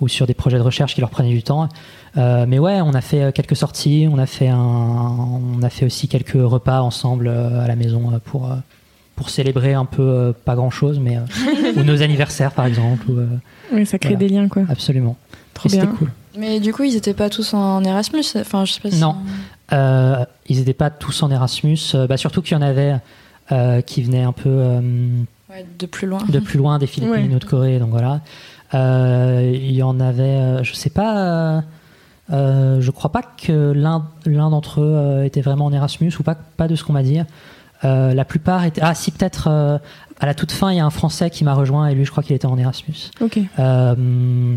[0.02, 1.70] ou sur des projets de recherche qui leur prenaient du temps.
[2.18, 4.08] Euh, mais ouais, on a fait quelques sorties.
[4.12, 8.50] On a fait un, on a fait aussi quelques repas ensemble à la maison pour.
[9.16, 13.20] pour célébrer un peu pas grand chose mais euh, ou nos anniversaires par exemple ou,
[13.72, 14.28] Oui, ça crée Voilà.
[14.28, 14.64] des liens, quoi.
[14.68, 15.16] absolument
[15.54, 15.86] Trop bien.
[15.86, 18.24] cool Mais du coup, ils étaient pas tous en Erasmus.
[18.36, 19.00] Enfin, je sais pas si.
[19.00, 19.16] Non.
[19.74, 22.96] Euh, ils n'étaient pas tous en Erasmus euh, bah, surtout qu'il y en avait
[23.54, 24.82] euh, qui venaient un peu euh,
[25.50, 26.20] Ouais, de plus loin.
[26.28, 27.36] de plus loin des Philippines Ouais.
[27.36, 28.20] ou de Corée donc voilà
[28.74, 31.62] Euh, il y en avait euh, je sais pas euh,
[32.32, 36.24] euh, je crois pas que l'un l'un d'entre eux euh, était vraiment en Erasmus ou
[36.24, 37.20] pas pas de ce qu'on m'a dit
[37.86, 39.78] Euh, la plupart étaient ah si peut-être euh,
[40.20, 42.12] à la toute fin il y a un Français qui m'a rejoint et lui je
[42.12, 43.40] crois qu'il était en Erasmus Ok.
[43.60, 44.56] Euh,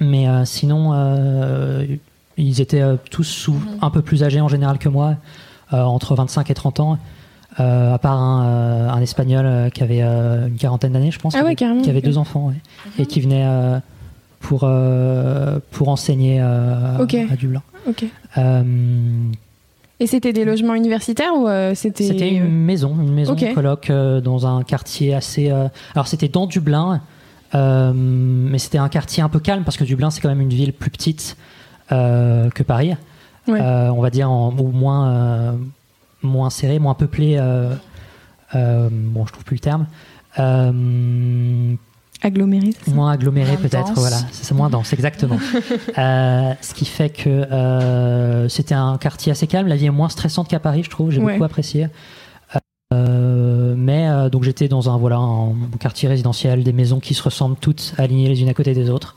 [0.00, 1.84] mais euh, sinon, euh,
[2.36, 5.16] ils étaient euh, tous sous, un peu plus âgés en général que moi,
[5.72, 6.98] entre 25 et 30 ans.
[7.60, 11.34] euh, à part un, euh, un espagnol euh, qui avait une quarantaine d'années, je pense,
[11.34, 12.54] Ah qui ouais, avait, carrément, qui avait deux enfants, ouais,
[12.98, 13.46] et qui venait
[14.40, 14.60] pour,
[15.72, 17.04] pour enseigner à
[17.36, 17.62] Dublin.
[20.00, 22.04] Et c'était des logements universitaires ou c'était.
[22.04, 25.50] C'était une maison, une maison coloc euh, dans un quartier assez.
[25.94, 27.00] Alors c'était dans Dublin,
[27.54, 30.72] mais c'était un quartier un peu calme parce que Dublin c'est quand même une ville
[30.72, 31.36] plus petite
[31.92, 32.94] euh, que Paris.
[33.46, 33.60] Ouais.
[33.60, 35.52] Euh, on va dire en, ou moins euh,
[36.22, 37.36] moins serré, moins peuplé.
[37.38, 37.74] euh,
[38.54, 39.86] euh, bon, je trouve plus le terme.
[40.38, 41.74] Euh,
[42.20, 42.70] Aggloméré.
[42.88, 44.16] Moins aggloméré peut-être, voilà.
[44.32, 45.38] C'est moins dense, exactement.
[45.98, 49.66] Euh, ce qui fait que euh, c'était un quartier assez calme.
[49.68, 51.10] La vie est moins stressante qu'à Paris, je trouve.
[51.10, 51.32] J'ai Ouais.
[51.34, 51.88] beaucoup apprécié.
[52.92, 57.22] Euh, mais euh, donc j'étais dans un voilà un quartier résidentiel, des maisons qui se
[57.22, 59.16] ressemblent toutes alignées les unes à côté des autres.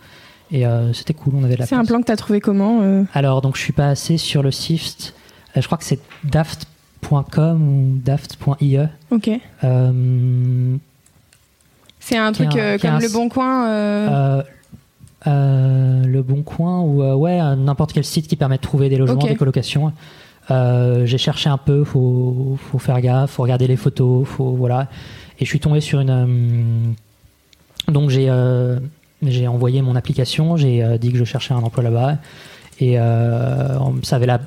[0.51, 2.81] Et euh, c'était cool, on avait de la C'est un plan que t'as trouvé comment
[2.81, 5.13] euh Alors donc je suis passé sur le SIFT.
[5.55, 8.77] Je crois que c'est daft.com ou daft.ie.
[9.11, 9.29] Ok.
[11.99, 13.67] C'est un truc un- euh, comme un- Le Bon Coin.
[13.67, 14.43] euh, Euh,
[15.27, 19.21] euh, le Bon Coin ou ouais n'importe quel site qui permet de trouver des logements,
[19.21, 19.29] Ok.
[19.29, 19.93] des colocations.
[20.51, 24.87] Euh, j'ai cherché un peu, faut faut faire gaffe, faut regarder les photos, faut voilà.
[25.39, 26.09] Et je suis tombé sur une.
[26.09, 28.79] euh, donc j'ai euh,
[29.23, 32.17] j'ai envoyé mon application, j'ai dit que je cherchais un emploi là-bas
[32.79, 34.39] et ça avait la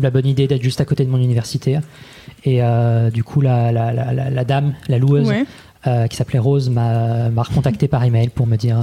[0.00, 1.80] la bonne idée d'être juste à côté de mon université.
[2.44, 2.60] Et
[3.12, 6.08] du coup, la, dame, la loueuse, ouais.
[6.08, 8.78] qui s'appelait Rose m'a recontacté par email pour me dire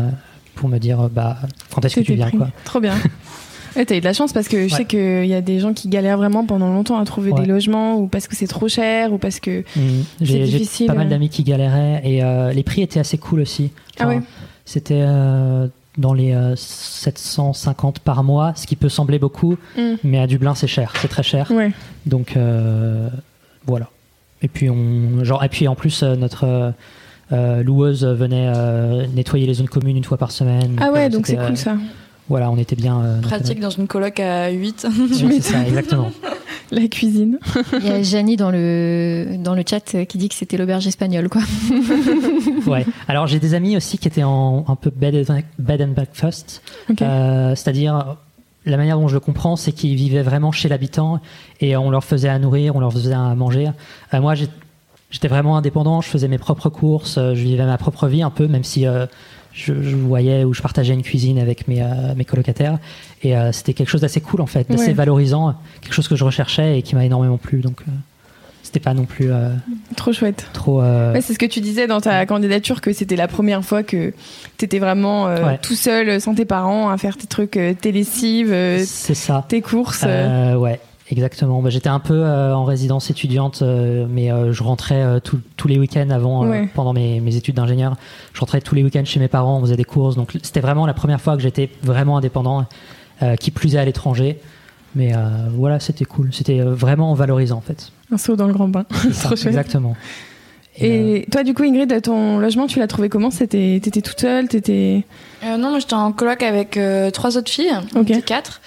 [0.56, 1.38] pour me dire bah
[1.74, 2.38] quand est-ce que tu viens pris.
[2.38, 2.50] quoi.
[2.66, 2.96] Trop bien.
[3.76, 4.78] Ouais, T'as eu de la chance parce que je Ouais.
[4.80, 7.42] sais qu'il y a des gens qui galèrent vraiment pendant longtemps à trouver Ouais.
[7.42, 9.64] des logements ou parce que c'est trop cher ou parce que.
[10.22, 11.10] J'ai j'ai difficile, pas mal euh.
[11.10, 13.72] d'amis qui galéraient et euh, les prix étaient assez cool aussi.
[14.00, 14.22] Ah ouais.
[14.66, 19.96] C'était euh, dans les euh, 750 par mois, ce qui peut sembler beaucoup, Mm.
[20.04, 21.52] mais à Dublin c'est cher, c'est très cher.
[21.52, 21.72] Ouais.
[22.06, 23.10] Donc euh,
[23.66, 23.90] voilà.
[24.42, 26.72] Et puis on genre et puis en plus euh, notre euh,
[27.32, 30.76] euh, loueuse venait euh, nettoyer les zones communes une fois par semaine.
[30.82, 31.78] Ah ouais, Euh, donc c'est cool euh, ça.
[32.30, 33.02] Voilà, on était bien.
[33.02, 34.88] euh, Pratique dans une coloc à 8.
[35.00, 35.08] Ouais,
[35.42, 36.12] c'est ça, exactement.
[36.72, 37.38] La cuisine.
[37.80, 41.30] Il y a Janie dans le, dans le chat qui dit que c'était l'auberge espagnole,
[41.30, 41.42] quoi.
[42.66, 42.86] Ouais.
[43.08, 46.62] Alors j'ai des amis aussi qui étaient en un peu bed and, bed and breakfast.
[47.02, 48.16] Euh, c'est-à-dire
[48.66, 51.20] la manière dont je le comprends, c'est qu'ils vivaient vraiment chez l'habitant
[51.60, 53.70] et on leur faisait à nourrir, on leur faisait à manger.
[54.14, 54.34] Euh, moi,
[55.12, 58.48] j'étais vraiment indépendant, je faisais mes propres courses, je vivais ma propre vie un peu,
[58.48, 59.06] même si euh,
[59.54, 62.80] je, je voyais ou je partageais une cuisine avec mes, euh, mes colocataires.
[63.24, 64.94] Et euh, c'était quelque chose d'assez cool en fait, d'assez Ouais.
[64.94, 67.60] valorisant, quelque chose que je recherchais et qui m'a énormément plu.
[67.62, 67.92] Donc euh,
[68.64, 69.30] c'était pas non plus
[69.96, 70.48] Trop chouette.
[70.54, 70.82] trop.
[70.82, 74.14] Ouais, c'est ce que tu disais dans ta candidature que c'était la première fois que
[74.58, 75.60] t'étais vraiment Ouais.
[75.62, 78.50] tout seul sans tes parents à faire tes trucs, tes lessives,
[78.86, 79.46] c'est ça.
[79.48, 80.04] tes courses.
[80.04, 80.80] ouais,
[81.14, 81.62] exactement.
[81.62, 85.40] Bah, J'étais un peu euh, en résidence étudiante, euh, mais euh, je rentrais euh, tous-
[85.56, 86.70] tous les week-ends avant, euh, Ouais.
[86.74, 87.96] pendant mes, mes études d'ingénieur.
[88.34, 90.16] Je rentrais tous les week-ends chez mes parents, on faisait des courses.
[90.16, 92.66] Donc c'était vraiment la première fois que j'étais vraiment indépendant,
[93.22, 94.40] euh, qui plus est à l'étranger.
[94.96, 95.20] Mais euh,
[95.56, 96.30] voilà, c'était cool.
[96.34, 97.92] C'était vraiment valorisant en fait.
[98.12, 98.86] Un saut dans le grand bain.
[98.92, 99.48] C'est ça, Trop chouette.
[99.48, 99.96] exactement.
[100.78, 103.30] Et, euh, Et toi, du coup, Ingrid, ton logement, tu l'as trouvé comment?
[103.32, 105.04] C'était, t'étais toute seule, t'étais.
[105.44, 108.10] Euh, non, moi j'étais en coloc avec euh, trois autres filles, on Ok.
[108.10, 108.60] était quatre,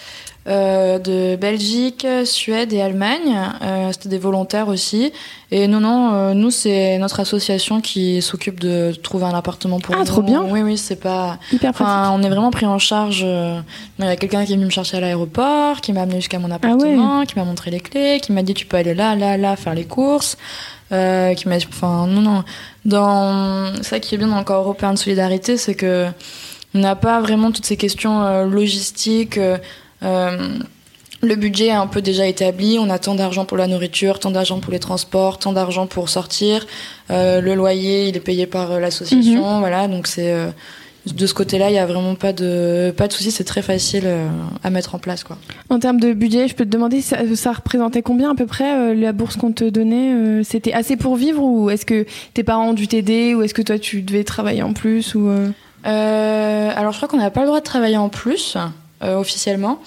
[0.49, 3.37] euh, de Belgique, Suède et Allemagne.
[3.63, 5.13] Euh, C'était des volontaires aussi.
[5.51, 9.95] Et non, non, euh, nous c'est notre association qui s'occupe de trouver un appartement pour
[9.95, 10.05] Ah, nous.
[10.05, 10.43] trop bien.
[10.49, 11.39] Oui, oui, c'est pas.
[11.53, 12.11] hyper pratique.
[12.13, 13.23] On est vraiment pris en charge.
[13.25, 13.61] euh,
[13.99, 16.37] Il y a quelqu'un qui est venu me chercher à l'aéroport, qui m'a amené jusqu'à
[16.37, 19.15] Ah mon appartement, qui m'a montré les clés, qui m'a dit tu peux aller là,
[19.17, 20.37] là, là faire les courses.
[20.93, 22.45] Euh, qui m'a, enfin non non.
[22.85, 26.07] Dans ça qui est bien dans le corps européen de solidarité, c'est que
[26.75, 29.39] on n'a pas vraiment toutes ces questions euh, logistiques.
[29.39, 29.59] euh,
[30.03, 32.79] le budget est un peu déjà établi.
[32.79, 36.09] On a tant d'argent pour la nourriture, tant d'argent pour les transports, tant d'argent pour
[36.09, 36.67] sortir.
[37.11, 39.61] Euh, le loyer, il est payé par euh, l'association.
[39.61, 40.51] Voilà, donc c'est euh,
[41.15, 43.31] de ce côté-là, il y a vraiment pas de pas de souci.
[43.31, 44.29] C'est très facile euh,
[44.63, 45.39] à mettre en place, quoi.
[45.71, 48.77] En termes de budget, je peux te demander, ça, ça représentait combien à peu près
[48.77, 52.43] euh, la bourse qu'on te donnait euh, C'était assez pour vivre ou est-ce que tes
[52.43, 55.49] parents ont dû t'aider ou est-ce que toi tu devais travailler en plus ou euh?
[55.87, 58.57] Euh, alors, je crois qu'on n'a pas le droit de travailler en plus.
[59.07, 59.81] Euh, officiellement.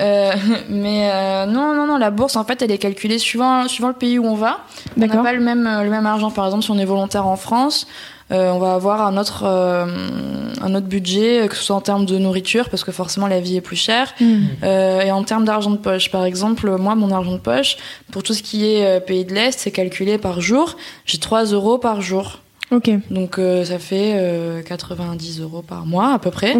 [0.00, 0.32] Euh,
[0.68, 3.94] mais euh, non, non, non, la bourse, en fait, elle est calculée suivant, suivant le
[3.94, 4.60] pays où on va.
[4.96, 6.30] On n'a pas le même, le même argent.
[6.30, 7.86] Par exemple, si on est volontaire en France,
[8.30, 12.68] on va avoir un autre, un autre budget, que ce soit en termes de nourriture,
[12.68, 14.12] parce que forcément la vie est plus chère.
[14.20, 14.64] Hmm.
[14.64, 17.76] Et en termes d'argent de poche, par exemple, moi, mon argent de poche,
[18.10, 20.76] pour tout ce qui est pays de l'Est, c'est calculé par jour.
[21.06, 22.40] J'ai 3 euros par jour.
[22.70, 26.56] Ok, Donc euh, ça fait euh, 90 euros par mois à peu près.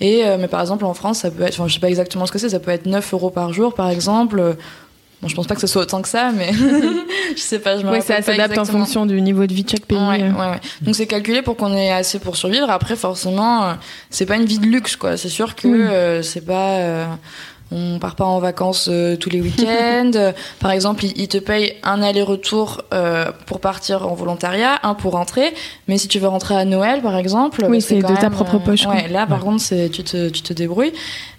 [0.00, 2.26] Et euh, mais par exemple en France, ça peut être, enfin je sais pas exactement
[2.26, 4.56] ce que c'est, ça peut être 9 euros par jour par exemple.
[5.22, 6.52] Bon, je pense pas que ce soit autant que ça, mais
[7.36, 9.70] je sais pas, je me Ouais, ça s'adapte en fonction du niveau de vie de
[9.70, 9.96] chaque pays.
[9.96, 10.32] Ouais, euh.
[10.32, 10.60] ouais, ouais.
[10.82, 12.68] Donc c'est calculé pour qu'on ait assez pour survivre.
[12.68, 13.72] Après, forcément, euh,
[14.10, 15.16] c'est pas une vie de luxe, quoi.
[15.16, 15.80] C'est sûr que Oui.
[15.80, 17.16] euh, c'est pas.
[17.74, 20.32] Euh, on part pas en vacances euh, tous les week-ends.
[20.60, 25.52] Par exemple, ils, te payent un aller-retour euh, pour partir en volontariat, un pour rentrer.
[25.88, 28.58] Mais si tu veux rentrer à Noël, par exemple, oui, bah, c'est de ta propre
[28.58, 28.86] poche.
[28.86, 30.92] ouais, là, par contre, c'est tu te, tu te débrouilles.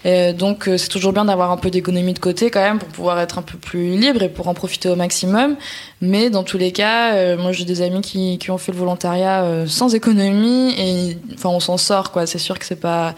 [0.03, 3.19] Et donc, c'est toujours bien d'avoir un peu d'économie de côté quand même pour pouvoir
[3.19, 5.55] être un peu plus libre et pour en profiter au maximum.
[5.99, 9.65] Mais dans tous les cas, moi, j'ai des amis qui, qui ont fait le volontariat
[9.65, 12.27] sans économie et enfin, on s'en sort quoi.
[12.27, 13.15] C'est sûr que c'est pas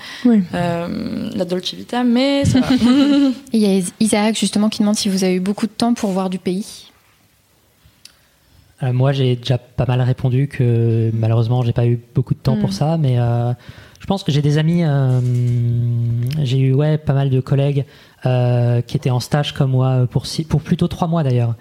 [0.54, 2.68] la Dolce Vita, mais ça va.
[3.54, 6.12] Il y a Isaac justement qui demande si vous avez eu beaucoup de temps pour
[6.12, 6.88] voir du pays.
[8.84, 12.58] Euh, moi, j'ai déjà pas mal répondu que malheureusement, j'ai pas eu beaucoup de temps
[12.58, 12.74] pour mm.
[12.74, 13.54] ça, mais euh,
[14.00, 15.20] je pense que j'ai des amis, euh,
[16.44, 17.86] j'ai eu ouais pas mal de collègues
[18.24, 21.56] qui étaient en stage comme moi pour pour plutôt trois mois d'ailleurs,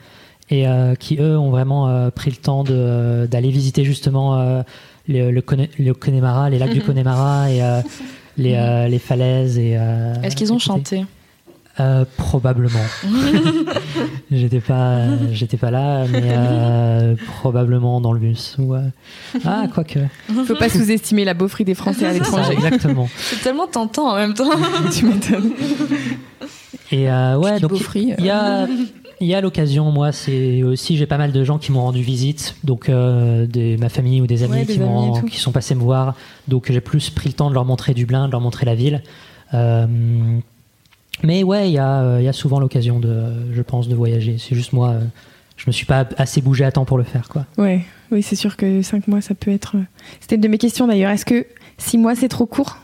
[0.51, 0.67] et
[0.99, 4.65] qui eux ont vraiment pris le temps d'aller visiter justement
[5.07, 6.81] le, le, Connemara, les lacs du.
[6.83, 7.61] Connemara et
[8.37, 9.79] les, les falaises et.
[10.25, 11.05] Est-ce qu'ils ont chanté?
[11.79, 12.85] Euh, probablement.
[14.31, 18.57] j'étais pas, j'étais pas là, mais euh, probablement dans le bus.
[18.59, 18.81] Ou, euh,
[19.45, 19.99] Ah, quoique.
[20.47, 22.55] Faut pas sous-estimer la beaufrie des Français à l'étranger.
[22.55, 23.09] Exactement.
[23.17, 24.49] C'est tellement tentant en même temps.
[24.93, 25.53] tu m'étonnes.
[26.93, 28.67] Et ouais, donc il y a,
[29.21, 29.91] il y a l'occasion.
[29.91, 33.89] Moi, c'est aussi j'ai pas mal de gens qui m'ont rendu visite, donc de ma
[33.91, 34.81] famille ou des amis qui,
[35.31, 36.15] qui sont passés me voir.
[36.49, 39.03] Donc j'ai plus pris le temps de leur montrer Dublin, de leur montrer la ville.
[41.23, 44.39] Mais ouais, il y, a, y a souvent l'occasion, de, je pense, de voyager.
[44.39, 44.97] C'est juste moi,
[45.57, 47.29] je me suis pas assez bougé à temps pour le faire.
[47.29, 47.47] Quoi.
[47.59, 49.77] Ouais, oui, c'est sûr que 5 mois, ça peut être.
[50.21, 51.11] C'était une de mes questions d'ailleurs.
[51.11, 51.47] Est-ce que
[51.79, 52.79] 6 mois, c'est trop court?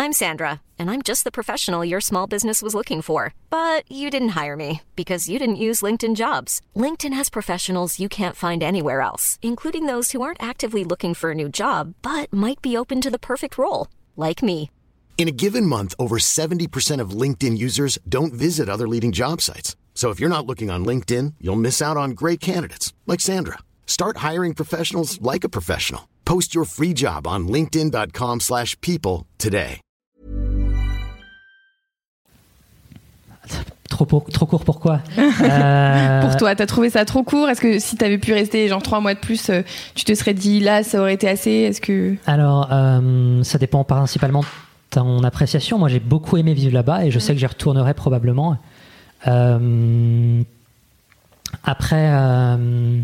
[0.00, 3.34] I'm Sandra, and I'm just the professional your small business was looking for.
[3.50, 6.60] But you didn't hire me because you didn't use LinkedIn jobs.
[6.76, 11.32] LinkedIn has professionals you can't find anywhere else, including those who aren't actively looking for
[11.32, 14.70] a new job, but might be open to the perfect role, like me.
[15.18, 19.74] In a given month, over 70% of LinkedIn users don't visit other leading job sites.
[19.92, 23.58] So if you're not looking on LinkedIn, you'll miss out on great candidates like Sandra.
[23.84, 26.02] Start hiring professionals like a professional.
[26.24, 29.80] Post your free job on linkedin.com/people today.
[33.90, 35.00] Trop, trop court pourquoi?
[35.40, 36.20] Euh...
[36.20, 37.48] Pour toi, t'as trouvé ça trop court?
[37.48, 39.62] Est-ce que si t'avais pu rester genre trois mois de plus, euh,
[39.94, 41.50] tu te serais dit là, ça aurait été assez?
[41.50, 44.44] Est-ce que Alors, euh, ça dépend principalement
[44.90, 45.78] ton appréciation.
[45.78, 48.56] Moi, j'ai beaucoup aimé vivre là-bas et je sais que j'y retournerai probablement.
[49.26, 50.42] Euh,
[51.64, 53.00] après, euh,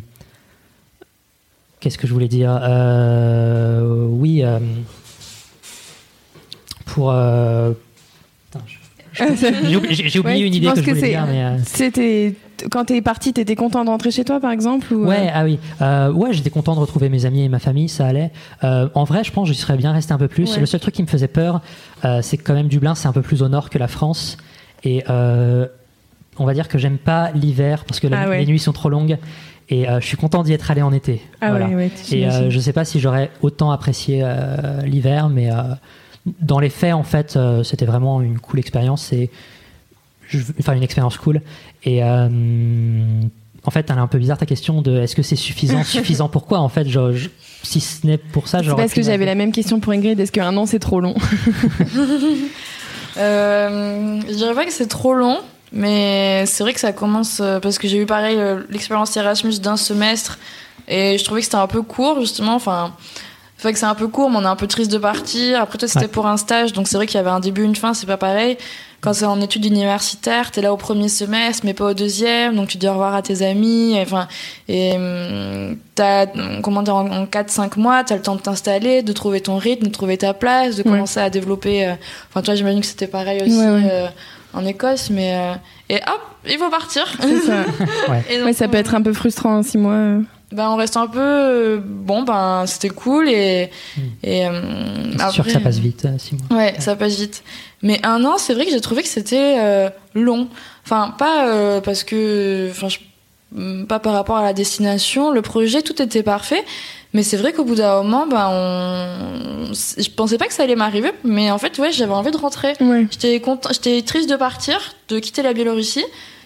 [1.80, 2.58] qu'est-ce que je voulais dire?
[2.62, 4.42] Euh, Oui,
[6.86, 7.14] pour.
[9.14, 11.26] J'ai oublié une idée que je voulais dire.
[11.64, 12.34] C'était
[12.70, 15.06] quand t'es parti, t'étais content de rentrer chez toi, par exemple ou...
[15.06, 15.58] Ouais, ah oui.
[15.82, 18.30] Euh, ouais, j'étais content de retrouver mes amis et ma famille, ça allait.
[18.62, 20.58] Euh, en vrai, je pense que j'y serais bien resté un peu plus.
[20.58, 21.60] Le seul truc qui me faisait peur,
[22.04, 24.36] euh, c'est que quand même Dublin, c'est un peu plus au nord que la France.
[24.84, 25.04] Et
[26.36, 29.18] on va dire que j'aime pas l'hiver parce que ah les nuits sont trop longues.
[29.70, 31.22] Et je suis content d'y être allé en été.
[31.40, 31.68] Ah voilà.
[31.68, 34.24] ouais, et je sais pas si j'aurais autant apprécié
[34.84, 35.50] l'hiver, mais
[36.40, 39.12] dans les faits, en fait, c'était vraiment une cool expérience.
[39.12, 39.30] Et
[40.58, 41.40] enfin une expérience cool.
[41.84, 42.28] Et euh,
[43.64, 46.28] en fait, elle est un peu bizarre ta question de est-ce que c'est suffisant Suffisant
[46.28, 47.28] pourquoi En fait, je,
[47.62, 48.76] si ce n'est pour ça, genre.
[48.76, 50.18] Parce que j'avais la même question pour Ingrid.
[50.20, 51.14] Est-ce qu'un an c'est trop long
[53.16, 55.38] euh, Je dirais pas que c'est trop long.
[55.76, 59.58] Mais c'est vrai que ça commence euh, parce que j'ai eu pareil euh, l'expérience Erasmus
[59.58, 60.38] d'un semestre
[60.86, 62.54] et je trouvais que c'était un peu court justement.
[62.54, 62.94] Enfin,
[63.56, 65.60] fait que c'est un peu court, mais on est un peu triste de partir.
[65.60, 67.74] Après, toi, c'était pour un stage, donc c'est vrai qu'il y avait un début, une
[67.74, 68.56] fin, c'est pas pareil.
[69.04, 72.68] Quand c'est en études universitaires, t'es là au premier semestre, mais pas au deuxième, donc
[72.68, 73.98] tu dis au revoir à tes amis.
[74.00, 74.26] Enfin,
[74.66, 76.24] et hum, t'as,
[76.62, 79.92] comment dire, en 4-5 mois, t'as le temps de t'installer, de trouver ton rythme, de
[79.92, 81.86] trouver ta place, de commencer à développer.
[81.86, 81.94] Euh,
[82.30, 83.60] enfin, toi, j'imagine que c'était pareil aussi.
[83.60, 84.06] Euh,
[84.54, 85.54] en Écosse, mais euh,
[85.90, 87.06] et hop, il faut partir.
[87.06, 87.64] Ça.
[88.46, 88.52] ouais.
[88.54, 90.22] ça peut être un peu frustrant en six mois.
[90.50, 93.70] Ben, on reste un peu bon ben c'était cool et
[94.22, 94.46] et
[95.18, 96.58] c'est sûr que ça passe vite six mois.
[96.58, 97.42] Ouais, ça passe vite
[97.84, 100.48] mais un an, c'est vrai que j'ai trouvé que c'était euh, long.
[100.84, 102.88] Enfin, pas euh, parce que, enfin,
[103.52, 105.30] mm, pas par rapport à la destination.
[105.30, 106.64] Le projet, tout était parfait.
[107.12, 109.72] Mais c'est vrai qu'au bout d'un moment, ben, on...
[109.72, 112.72] je pensais pas que ça allait m'arriver, mais en fait, ouais, j'avais envie de rentrer.
[113.10, 113.68] J'étais content...
[113.70, 116.04] j'étais triste de partir, de quitter la Biélorussie.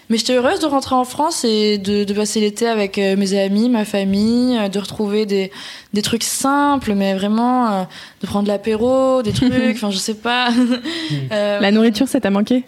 [0.09, 3.37] Mais j'étais heureuse de rentrer en France et de, de passer l'été avec euh, mes
[3.37, 5.51] amis, ma famille, euh, de retrouver des,
[5.93, 7.83] des trucs simples, mais vraiment euh,
[8.21, 10.49] de prendre l'apéro, des trucs, enfin je sais pas.
[11.29, 12.63] La nourriture, ça t'a manqué?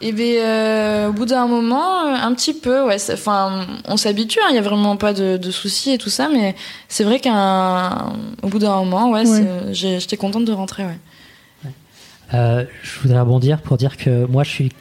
[0.00, 2.98] Et eh bien, au bout d'un moment, un petit peu, ouais.
[3.12, 6.28] Enfin, on s'habitue, il hein, y a vraiment pas de, de, soucis et tout ça,
[6.32, 6.54] mais
[6.86, 9.24] c'est vrai qu'au bout d'un moment, ouais,
[9.72, 10.98] j'étais contente de rentrer, ouais.
[12.34, 14.72] Euh, je voudrais rebondir pour dire que moi, je suis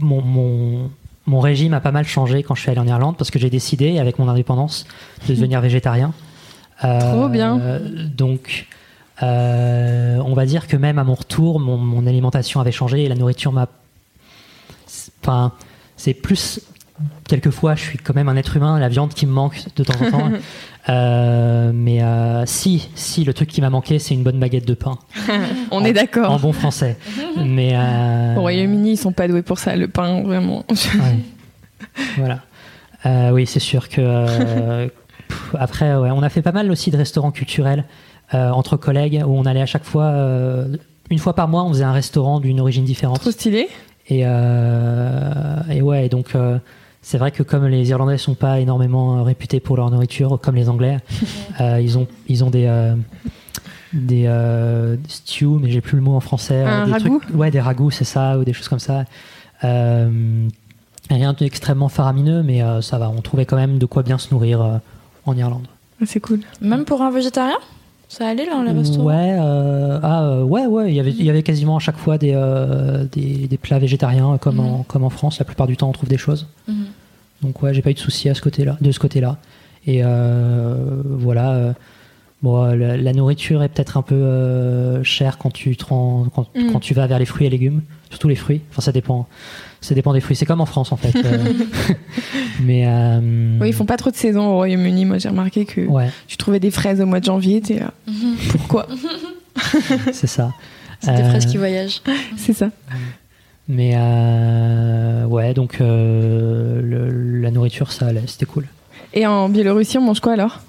[0.00, 0.90] mon, mon,
[1.26, 3.50] mon régime a pas mal changé quand je suis allé en Irlande parce que j'ai
[3.50, 4.86] décidé, avec mon indépendance,
[5.28, 6.12] de devenir végétarien.
[6.84, 7.80] Euh, Trop bien.
[8.16, 8.66] donc,
[9.22, 13.08] euh, on va dire que même à mon retour, mon, mon alimentation avait changé et
[13.08, 13.68] la nourriture m'a.
[15.22, 15.52] Enfin,
[15.96, 16.60] c'est plus.
[17.26, 20.00] Quelquefois, je suis quand même un être humain, la viande qui me manque de temps
[20.00, 20.30] en temps.
[20.88, 24.74] Euh, mais euh, si, si, le truc qui m'a manqué, c'est une bonne baguette de
[24.74, 24.98] pain.
[25.70, 26.38] On En- est En d'accord.
[26.40, 26.96] bon français.
[27.44, 27.70] mais.
[27.74, 30.64] euh, Au Royaume-Uni, ils sont pas doués pour ça, le pain, vraiment.
[30.94, 31.18] Ouais.
[32.18, 32.40] voilà.
[33.06, 34.00] Euh, oui, c'est sûr que.
[34.00, 34.88] euh,
[35.28, 37.84] pff, après, ouais, on a fait pas mal aussi de restaurants culturels
[38.34, 40.04] euh, entre collègues où on allait à chaque fois.
[40.04, 40.76] euh,
[41.10, 43.20] une fois par mois, on faisait un restaurant d'une origine différente.
[43.20, 43.68] Trop stylé.
[44.08, 46.58] Et, euh, et ouais, donc euh,
[47.06, 50.56] c'est vrai que comme les Irlandais sont pas énormément euh, réputés pour leur nourriture, comme
[50.56, 50.98] les Anglais,
[51.60, 52.94] euh, ils ont ils ont des euh,
[53.92, 56.62] des euh, stews, mais j'ai plus le mot en français.
[56.64, 59.04] Un des ragoût trucs- Ouais, des ragoûts, c'est ça, ou des choses comme ça.
[59.62, 60.48] Euh,
[61.10, 63.08] rien d'extrêmement faramineux, mais euh, ça va.
[63.10, 64.78] On trouvait quand même de quoi bien se nourrir euh,
[65.26, 65.66] en Irlande.
[66.02, 66.40] Ah, C'est cool.
[66.60, 67.58] Même pour un végétarien?
[68.08, 70.90] Ça allait dans les restaurants Ouais, euh, ah, euh, ouais, ouais.
[70.90, 73.78] Il y avait, il y avait quasiment à chaque fois des, euh, des, des plats
[73.78, 75.38] végétariens, comme, en, comme en France.
[75.38, 76.46] La plupart du temps, on trouve des choses.
[76.68, 76.83] Mhm.
[77.44, 79.36] Donc ouais, j'ai pas eu de soucis à ce côté-là, de ce côté-là.
[79.86, 81.52] Et euh, voilà.
[81.52, 81.72] euh,
[82.42, 86.26] bon, euh, la, la nourriture est peut-être un peu euh, chère quand tu te rends-
[86.34, 86.72] quand, Mm.
[86.72, 88.62] quand tu vas vers les fruits et légumes, surtout les fruits.
[88.70, 89.26] Enfin, ça dépend.
[89.82, 90.34] Ça dépend des fruits.
[90.36, 91.12] C'est comme en France en fait.
[92.62, 95.04] Mais euh, Oui, ils font pas trop de saison au Royaume-Uni.
[95.04, 97.60] Moi, j'ai remarqué que ouais, tu trouvais des fraises au mois de janvier.
[97.60, 97.92] T'es là.
[98.50, 98.86] Pourquoi?
[100.12, 100.52] C'est ça.
[101.00, 102.00] C'est des fraises qui voyagent.
[102.38, 102.70] C'est ça.
[103.68, 108.66] Mais euh, ouais, donc euh, le- la nourriture, ça allait, c'était cool.
[109.14, 110.60] Et en Biélorussie, on mange quoi alors?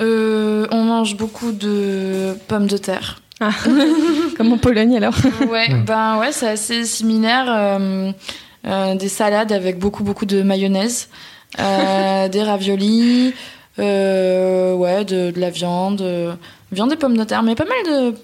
[0.00, 3.22] Euh, on mange beaucoup de pommes de terre.
[4.36, 5.14] Comme en Pologne alors
[5.50, 7.44] Ouais, ben ouais, c'est assez similaire.
[7.48, 8.12] euh,
[8.66, 11.08] euh, des salades avec beaucoup beaucoup de mayonnaise,
[11.60, 13.32] euh, des raviolis,
[13.78, 16.34] euh, ouais, de, de la viande, euh,
[16.72, 18.14] viande et pommes de terre, mais pas mal de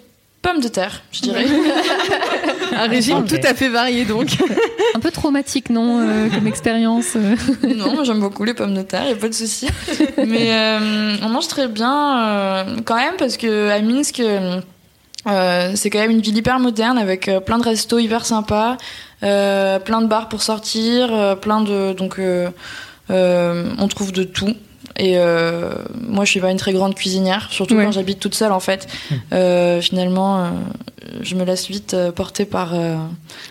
[0.43, 1.47] pommes de terre, je dirais.
[2.77, 4.29] Un régime tout à fait varié donc.
[4.95, 7.37] Un peu traumatique, non, euh, comme expérience euh?
[7.77, 9.69] non, moi j'aime beaucoup les pommes de terre, y a pas de souci.
[10.19, 14.21] Mais euh, on mange très bien euh, quand même parce que à Minsk.
[14.21, 14.61] euh,
[15.77, 18.77] c'est quand même une ville hyper moderne avec euh, plein de restos hyper sympas,
[19.23, 22.51] euh, plein de bars pour sortir, euh, plein de donc euh,
[23.11, 24.55] euh, on trouve de tout.
[24.99, 27.85] Et euh, moi, je suis pas une très grande cuisinière, surtout Ouais.
[27.85, 28.87] quand j'habite toute seule en fait.
[29.33, 30.51] Euh, finalement, euh,
[31.23, 32.75] je me laisse vite porter par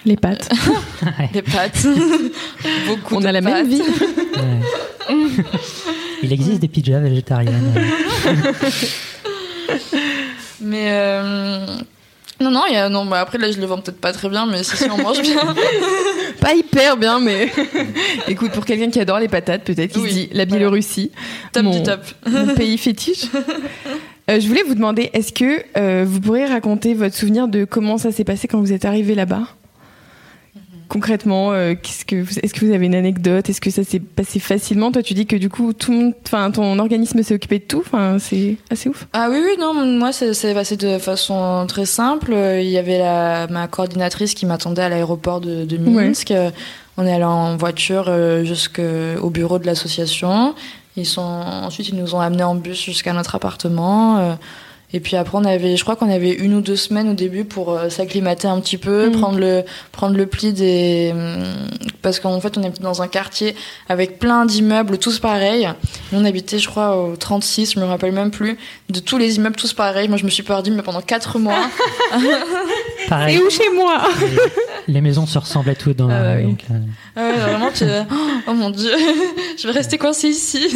[0.05, 0.49] Les pâtes.
[1.33, 1.85] les pâtes.
[2.87, 3.81] Beaucoup On de a la même vie.
[3.81, 5.15] Ouais.
[6.23, 7.73] Il existe des pizzas végétariennes.
[10.61, 10.91] Mais
[12.41, 14.45] non, non, y a, non bah après là je le vends peut-être pas très bien,
[14.45, 15.35] mais si, si on mange bien.
[16.39, 17.51] Pas hyper bien, mais
[18.27, 21.11] écoute, pour quelqu'un qui adore les patates, peut-être qu'il Oui, se dit la Biélorussie,
[21.51, 22.01] top Mon- du top.
[22.25, 23.25] mon pays fétiche.
[24.29, 27.97] Euh, je voulais vous demander, est-ce que euh, vous pourriez raconter votre souvenir de comment
[27.99, 29.43] ça s'est passé quand vous êtes arrivé là-bas?
[30.91, 33.49] Concrètement, euh, qu'est-ce que est-ce que vous avez une anecdote?
[33.49, 34.91] Est-ce que ça s'est passé facilement?
[34.91, 37.63] Toi, tu dis que du coup, tout le monde, enfin, ton organisme s'est occupé de
[37.63, 37.79] tout.
[37.79, 39.07] Enfin, c'est assez ouf.
[39.13, 42.33] Ah oui, oui, non, moi ça s'est passé de façon très simple.
[42.33, 46.31] Euh, Il y avait la, ma coordinatrice qui m'attendait à l'aéroport de, de Minsk.
[46.31, 46.51] Euh,
[46.97, 48.11] On est allé en voiture
[48.43, 50.53] jusqu'au bureau de l'association.
[50.97, 54.37] Ils sont ensuite ils nous ont amenés en bus jusqu'à notre appartement.
[54.93, 57.45] Et puis après on avait, je crois qu'on avait une ou deux semaines au début
[57.45, 59.19] pour euh, s'acclimater un petit peu, Mhm.
[59.19, 61.43] prendre le prendre le pli des hum,
[62.01, 63.55] parce qu'en fait on est dans un quartier
[63.89, 65.69] avec plein d'immeubles tous pareils.
[66.11, 68.57] Nous, on habitait, je crois, au 36, je me rappelle même plus,
[68.89, 70.07] de tous les immeubles tous pareils.
[70.07, 71.69] Moi, je me suis perdue, mais pendant 4 mois.
[73.09, 74.01] Pareil, Et où chez moi
[74.87, 76.75] les, maisons se ressemblaient toutes dans Ah donc, euh,
[77.15, 77.83] Ah ouais, vraiment, tu...
[78.47, 78.91] Oh mon dieu,
[79.57, 80.67] je vais rester coincée ici.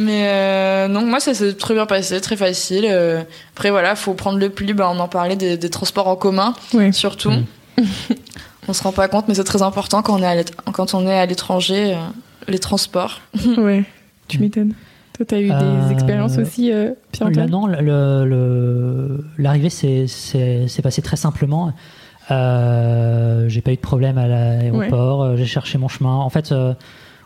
[0.00, 2.86] Mais euh, donc moi ça s'est très bien passé, très facile.
[2.88, 3.22] Euh,
[3.54, 6.54] après voilà, faut prendre le pli, bah, on en parlait des, des transports en commun
[6.92, 7.30] surtout.
[7.32, 7.44] Mm.
[8.68, 11.06] on se rend pas compte, mais c'est très important quand on est à quand on
[11.06, 11.98] est à l'étranger, euh,
[12.46, 13.20] les transports.
[13.58, 13.82] Ouais,
[14.28, 14.74] tu m'étonnes.
[15.16, 20.06] Toi, t'as eu Euh, des expériences aussi, euh, Pierre-Antoine non, le- le- l'arrivée s'est
[20.80, 21.72] passée très simplement.
[22.30, 25.22] Euh, j'ai pas eu de problème à l'aéroport.
[25.22, 26.14] euh, J'ai cherché mon chemin.
[26.14, 26.74] En fait, euh,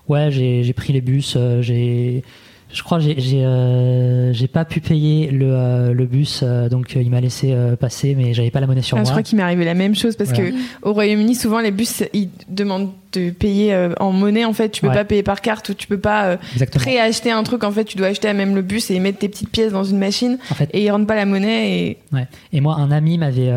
[0.08, 1.35] ouais, j'ai j'ai pris les bus.
[1.37, 2.24] euh, j'ai
[2.72, 6.68] Je crois que j'ai j'ai euh, j'ai pas pu payer le, euh, le bus, euh,
[6.70, 9.04] donc il m'a laissé passer, mais j'avais pas la monnaie sur Ah, moi.
[9.06, 10.50] je crois qu'il m'est arrivé la même chose parce Voilà.
[10.50, 14.46] que au Royaume-Uni, souvent les bus ils demandent de payer en monnaie.
[14.46, 14.94] En fait, tu peux Ouais.
[14.94, 16.38] pas payer par carte ou tu peux pas
[16.72, 17.62] préacheter un truc.
[17.64, 19.85] En fait, tu dois acheter à même le bus et mettre tes petites pièces dans
[19.85, 21.78] une machine En fait, et ils rendent pas la monnaie.
[21.90, 22.26] Et Ouais.
[22.54, 23.50] Et moi, un ami m'avait.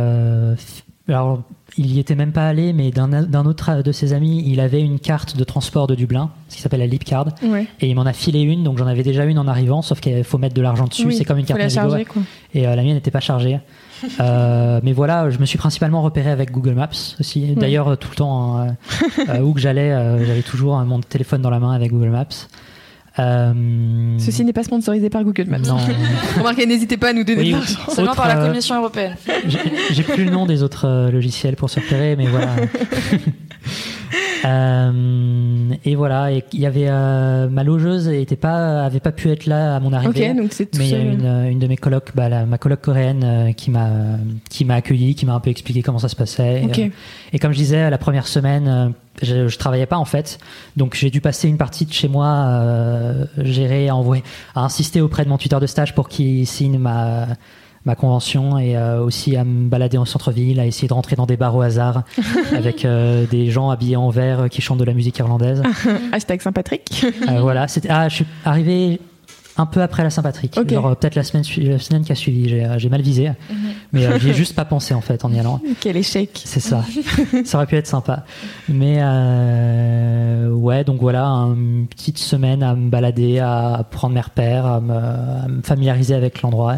[1.07, 1.43] alors,
[1.77, 4.99] il y était même pas allé, mais d'un autre de ses amis, il avait une
[4.99, 7.67] carte de transport de Dublin, ce qui s'appelle la Leapcard, ouais.
[7.81, 10.23] et il m'en a filé une, donc j'en avais déjà une en arrivant, sauf qu'il
[10.23, 12.21] faut mettre de l'argent dessus, Oui, c'est comme une carte Navigo, charger quoi.
[12.53, 13.59] et euh, la mienne n'était pas chargée.
[14.19, 17.53] Euh, mais voilà, je me suis principalement repéré avec Google Maps aussi.
[17.55, 18.75] D'ailleurs, euh, tout le temps, hein,
[19.19, 21.91] euh, euh, où que j'allais, euh, j'avais toujours euh, mon téléphone dans la main avec
[21.91, 22.27] Google Maps.
[23.17, 25.59] Euh, Ceci n'est pas sponsorisé par Google Maps.
[25.59, 25.77] non.
[26.37, 27.79] Remarquez, n'hésitez pas à nous donner Oui, de l'argent.
[27.89, 29.15] Seulement Autre, par la euh, Commission européenne.
[29.47, 29.59] J'ai-
[29.91, 32.55] J'ai plus le nom des autres euh, logiciels pour se repérer, mais voilà.
[34.45, 39.31] Euh, et voilà, et il y avait euh, ma logeuse était pas, avait pas pu
[39.31, 40.11] être là à mon arrivée.
[40.35, 42.81] Donc tout mais il y a une, une de mes colocs, bah, la- ma coloc
[42.81, 43.89] coréenne, euh, qui m'a
[44.49, 46.61] qui m'a accueilli, qui m'a un peu expliqué comment ça se passait.
[46.61, 46.89] Et, euh,
[47.33, 48.93] Et, comme je disais, la première semaine,
[49.23, 50.37] je, je travaillais pas en fait,
[50.77, 52.51] donc j'ai dû passer une partie de chez moi,
[53.37, 57.27] gérer, à envoyer, à insister auprès de mon tuteur de stage pour qu'il signe ma
[57.85, 61.25] ma convention et euh, aussi à me balader en centre-ville, à essayer de rentrer dans
[61.27, 62.03] des bars au hasard
[62.55, 65.61] avec euh, des gens habillés en vert euh, qui chantent de la musique irlandaise.
[66.11, 67.05] Hashtag Saint-Patrick.
[67.39, 68.99] Voilà, ah, je suis arrivé
[69.57, 70.69] un peu après la Saint-Patrick, Ok.
[70.73, 72.61] genre euh, peut-être la semaine su- la semaine qui a suivi.
[72.77, 73.31] J'ai mal visé,
[73.93, 75.61] mais euh, j'y ai juste pas pensé en fait en y allant.
[75.79, 76.41] Quel échec.
[76.43, 76.83] C'est ça.
[77.45, 78.25] ça aurait pu être sympa.
[78.67, 84.65] Mais euh, ouais, donc voilà, une petite semaine à me balader, à prendre mes repères,
[84.65, 86.77] à me, à me familiariser avec l'endroit,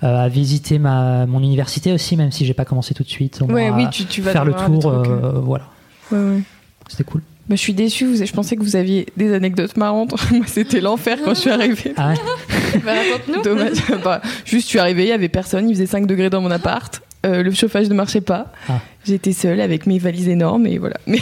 [0.00, 3.40] à visiter ma, mon université aussi, même si j'ai pas commencé tout de suite.
[3.40, 5.02] Ouais, moins oui, tu, tu vas faire le tour, euh.
[5.06, 5.64] euh, voilà.
[6.12, 6.40] Ouais, ouais.
[6.88, 7.22] C'était cool.
[7.48, 10.14] Bah, je suis déçue, vous- je pensais que vous aviez des anecdotes marrantes.
[10.32, 11.94] Moi, c'était l'enfer quand je suis arrivée.
[11.96, 13.42] Ah ouais Bah, raconte-nous.
[13.42, 13.78] Dommage.
[14.04, 16.50] Bah, juste, je suis arrivée, il y avait personne, il faisait 5 degrés dans mon
[16.50, 17.00] appart.
[17.26, 18.52] Euh, le chauffage ne marchait pas.
[18.68, 18.80] Ah.
[19.04, 20.98] J'étais seule avec mes valises énormes et voilà.
[21.06, 21.18] Mais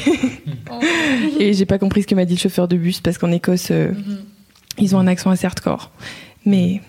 [1.39, 3.69] et j'ai pas compris ce que m'a dit le chauffeur de bus parce qu'en Écosse,
[3.71, 4.19] euh, Mhm.
[4.79, 5.91] ils ont un accent assez hardcore.
[6.45, 6.81] Mais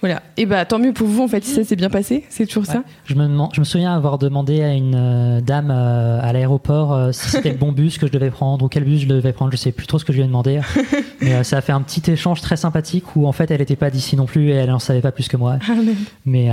[0.00, 0.22] voilà.
[0.36, 2.24] Et bah tant mieux pour vous en fait si ça s'est bien passé.
[2.30, 2.82] C'est toujours ça.
[3.04, 6.92] Je me, demande- je me souviens avoir demandé à une euh, dame euh, à l'aéroport
[6.94, 9.32] euh, si c'était le bon bus que je devais prendre ou quel bus je devais
[9.32, 9.52] prendre.
[9.52, 10.60] Je sais plus trop ce que je lui ai demandé.
[11.20, 13.90] Mais ça a fait un petit échange très sympathique où en fait elle était pas
[13.90, 15.58] d'ici non plus et elle en savait pas plus que moi.
[15.68, 15.72] Ah.
[16.24, 16.48] Mais,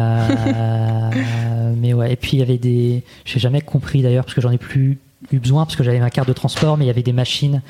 [1.77, 2.11] mais ouais.
[2.13, 3.03] Et puis il y avait des.
[3.25, 4.97] J'ai jamais compris d'ailleurs parce que j'en ai plus
[5.31, 7.61] eu besoin parce que j'avais ma carte de transport, mais il y avait des machines,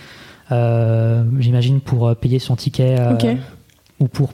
[0.50, 3.26] j'imagine, pour payer son ticket euh, Ok.
[4.00, 4.34] ou pour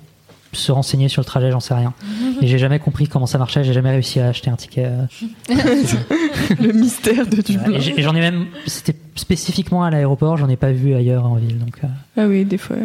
[0.55, 1.93] se renseigner sur le trajet, j'en sais rien.
[2.41, 4.85] Et j'ai jamais compris comment ça marchait, j'ai jamais réussi à acheter un ticket.
[4.85, 5.05] euh.
[6.59, 7.79] le mystère de Dublin.
[7.95, 8.47] Et j'en ai même.
[8.67, 11.59] C'était spécifiquement à l'aéroport, j'en ai pas vu ailleurs en ville.
[11.59, 11.87] Donc, euh,
[12.17, 12.77] Ah oui, des fois.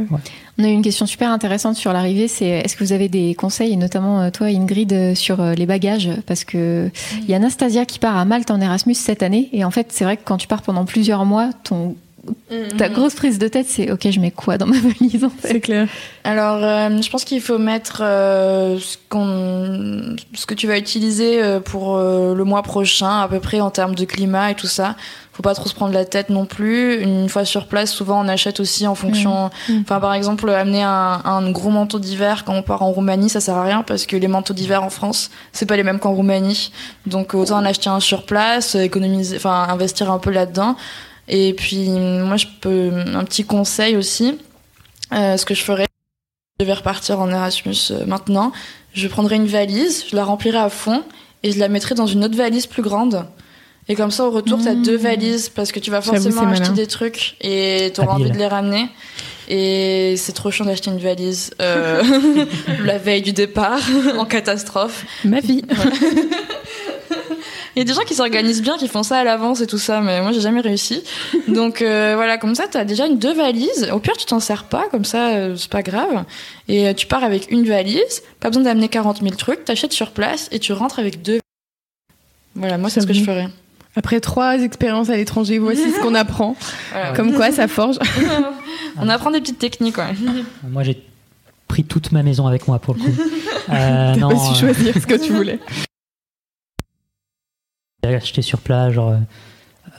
[0.59, 3.35] On a eu une question super intéressante sur l'arrivée, c'est est-ce que vous avez des
[3.35, 6.11] conseils, et notamment euh, toi Ingrid, sur les bagages?
[6.27, 6.91] Parce que
[7.23, 9.87] il y a Anastasia qui part à Malte en Erasmus cette année, et en fait
[9.91, 11.97] c'est vrai que quand tu pars pendant plusieurs mois, ton,
[12.77, 15.49] ta grosse prise de tête c'est ok je mets quoi dans ma valise en fait
[15.49, 15.89] C'est clair.
[16.25, 21.43] Alors, euh, je pense qu'il faut mettre euh, ce, qu'on- ce que tu vas utiliser
[21.43, 24.67] euh, pour euh, le mois prochain, à peu près en termes de climat et tout
[24.67, 24.95] ça.
[25.33, 27.01] Faut pas trop se prendre la tête non plus.
[27.01, 29.51] Une fois sur place, souvent on achète aussi en fonction.
[29.69, 29.81] Mm.
[29.83, 33.41] Enfin, par exemple, amener un, un gros manteau d'hiver quand on part en Roumanie, ça
[33.41, 36.13] sert à rien parce que les manteaux d'hiver en France, c'est pas les mêmes qu'en
[36.13, 36.73] Roumanie.
[37.07, 40.75] Donc autant en acheter un sur place, économiser, enfin investir un peu là-dedans.
[41.29, 44.39] Et puis moi, je peux un petit conseil aussi.
[45.13, 45.87] Euh, ce que je ferais
[46.61, 48.51] je vais repartir en Erasmus euh, maintenant.
[48.93, 51.05] Je prendrai une valise, je la remplirai à fond
[51.45, 53.27] et je la mettrai dans une autre valise plus grande.
[53.89, 56.63] Et comme ça, au retour, tu as deux valises parce que tu vas forcément acheter
[56.65, 56.75] malin.
[56.75, 58.27] des trucs et tu auras Habile.
[58.27, 58.89] envie de les ramener.
[59.49, 62.03] Et c'est trop chiant d'acheter une valise euh,
[62.85, 63.81] la veille du départ
[64.19, 65.07] en catastrophe.
[65.25, 65.63] Ma vie.
[67.79, 69.79] Il y a des gens qui s'organisent bien, qui font ça à l'avance et tout
[69.79, 71.05] ça, mais moi j'ai jamais réussi.
[71.49, 73.89] Donc euh, voilà, comme ça t'as déjà une deux valises.
[73.93, 76.25] Au pire tu t'en sers pas, comme ça euh, c'est pas grave.
[76.67, 80.11] Et euh, tu pars avec une valise, pas besoin d'amener 40 000 trucs, t'achètes sur
[80.11, 81.39] place et tu rentres avec deux.
[82.57, 83.47] Voilà, moi c'est ce que je ferais.
[83.95, 86.57] Après trois expériences à l'étranger, voici ce qu'on apprend.
[86.91, 87.13] Voilà.
[87.13, 87.99] Comme quoi, ça forge.
[89.01, 90.15] On apprend des petites techniques, ouais.
[90.69, 91.01] moi, j'ai
[91.69, 93.15] pris toute ma maison avec moi pour le coup.
[93.71, 95.61] Euh, T'as non, pas su euh, choisir ce que tu voulais.
[98.07, 99.15] Acheté sur place, genre.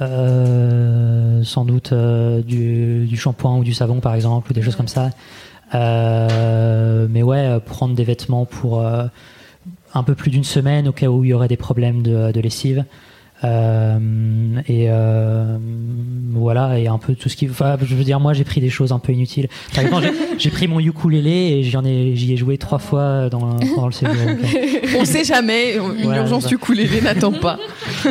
[0.02, 4.76] euh, sans doute euh, du, du shampoing ou du savon par exemple ou des choses
[4.76, 5.10] comme ça
[5.76, 11.24] Euh, mais ouais prendre des vêtements pour un peu plus d'une semaine au cas où
[11.24, 12.86] il y aurait des problèmes de lessive
[13.46, 13.98] Euh,
[14.68, 15.58] et euh,
[16.34, 17.50] voilà, et un peu tout ce qui.
[17.50, 19.48] Enfin, je veux dire, moi, j'ai pris des choses un peu inutiles.
[19.74, 21.30] Par exemple, j'ai- j'ai pris mon ukulélé
[21.60, 23.64] et j'en ai, j'y ai joué trois fois dans, le
[24.08, 24.36] euh,
[25.00, 26.50] On sait jamais, une Voilà, urgence ça.
[26.50, 27.58] du ukulélé n'attend pas.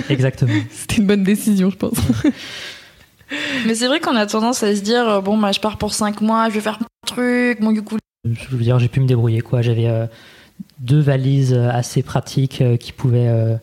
[0.08, 0.52] exactement.
[0.70, 1.98] C'était une bonne décision, je pense.
[3.66, 5.92] Mais c'est vrai qu'on a tendance à se dire euh, bon bah je pars pour
[5.92, 8.00] 5 mois, je vais faire mon truc, mon ukulélé.
[8.24, 9.42] Je veux dire, j'ai pu me débrouiller.
[9.42, 9.60] quoi.
[9.60, 10.06] J'avais euh,
[10.80, 13.56] deux valises assez pratiques euh, qui pouvaient euh,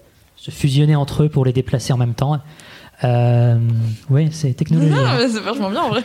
[0.46, 2.40] se fusionner entre eux pour les déplacer en même temps.
[3.04, 3.58] Euh,
[4.12, 4.54] oui, c'est
[5.18, 6.04] mais c'est vachement bien en vrai.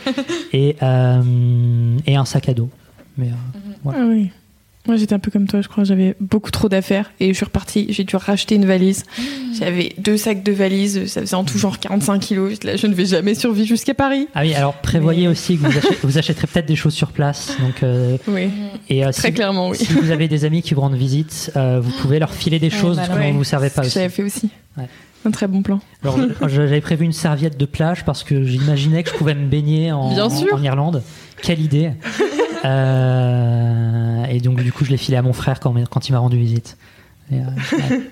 [0.51, 2.69] Et, euh, et un sac à dos.
[3.17, 4.31] Mais, euh, Ah oui.
[4.87, 5.83] Moi, j'étais un peu comme toi, je crois.
[5.83, 7.85] J'avais beaucoup trop d'affaires et je suis repartie.
[7.89, 9.03] J'ai dû racheter une valise.
[9.59, 11.05] J'avais deux sacs de valises.
[11.05, 12.63] Ça faisait en tout genre 45 kilos.
[12.63, 14.27] Là, je ne vais jamais survivre jusqu'à Paris.
[14.33, 15.67] Ah oui, alors prévoyez aussi que
[16.07, 17.55] vous, achèterez peut-être des choses sur place.
[17.59, 18.49] Donc, euh, Oui,
[18.89, 19.77] et, euh, très si, clairement, oui.
[19.77, 22.71] si vous avez des amis qui vous rendent visite, euh, vous pouvez leur filer des
[22.71, 23.31] choses bah dont ouais.
[23.31, 23.91] vous ne savez pas aussi.
[23.91, 24.49] j'avais fait aussi.
[24.77, 24.87] Ouais.
[25.25, 25.79] Un très bon plan.
[26.03, 26.17] Alors,
[26.49, 30.09] j'avais prévu une serviette de plage parce que j'imaginais que je pouvais me baigner en,
[30.11, 30.55] Bien en- sûr.
[30.55, 31.03] en Irlande.
[31.43, 31.91] Quelle idée
[32.65, 36.19] Euh, Et donc, du coup, je l'ai filé à mon frère quand, quand il m'a
[36.19, 36.77] rendu visite.
[37.31, 38.01] Et, euh, ouais.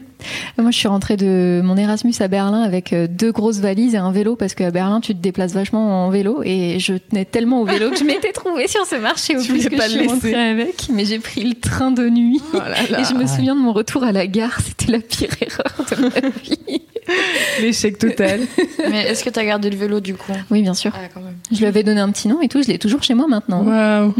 [0.58, 3.98] Moi, je suis rentrée de mon Erasmus à Berlin avec euh, deux grosses valises et
[3.98, 7.62] un vélo parce qu'à Berlin, tu te déplaces vachement en vélo et je tenais tellement
[7.62, 9.96] au vélo que je m'étais trouvée sur ce marché au Tu plus que pas je
[9.96, 10.88] le suis rentrée avec.
[10.94, 13.00] Mais j'ai pris le train de nuit Oh là là.
[13.00, 13.28] et je me Ouais.
[13.28, 14.60] souviens de mon retour à la gare.
[14.60, 16.82] C'était la pire erreur de ma vie.
[17.62, 18.42] L'échec total.
[18.92, 20.92] Mais est-ce que t'as gardé le vélo du coup Oui, bien sûr.
[20.96, 21.36] Ah quand même.
[21.52, 22.62] Je lui avais donné un petit nom et tout.
[22.64, 23.64] Je l'ai toujours chez moi maintenant.
[23.64, 24.14] Waouh.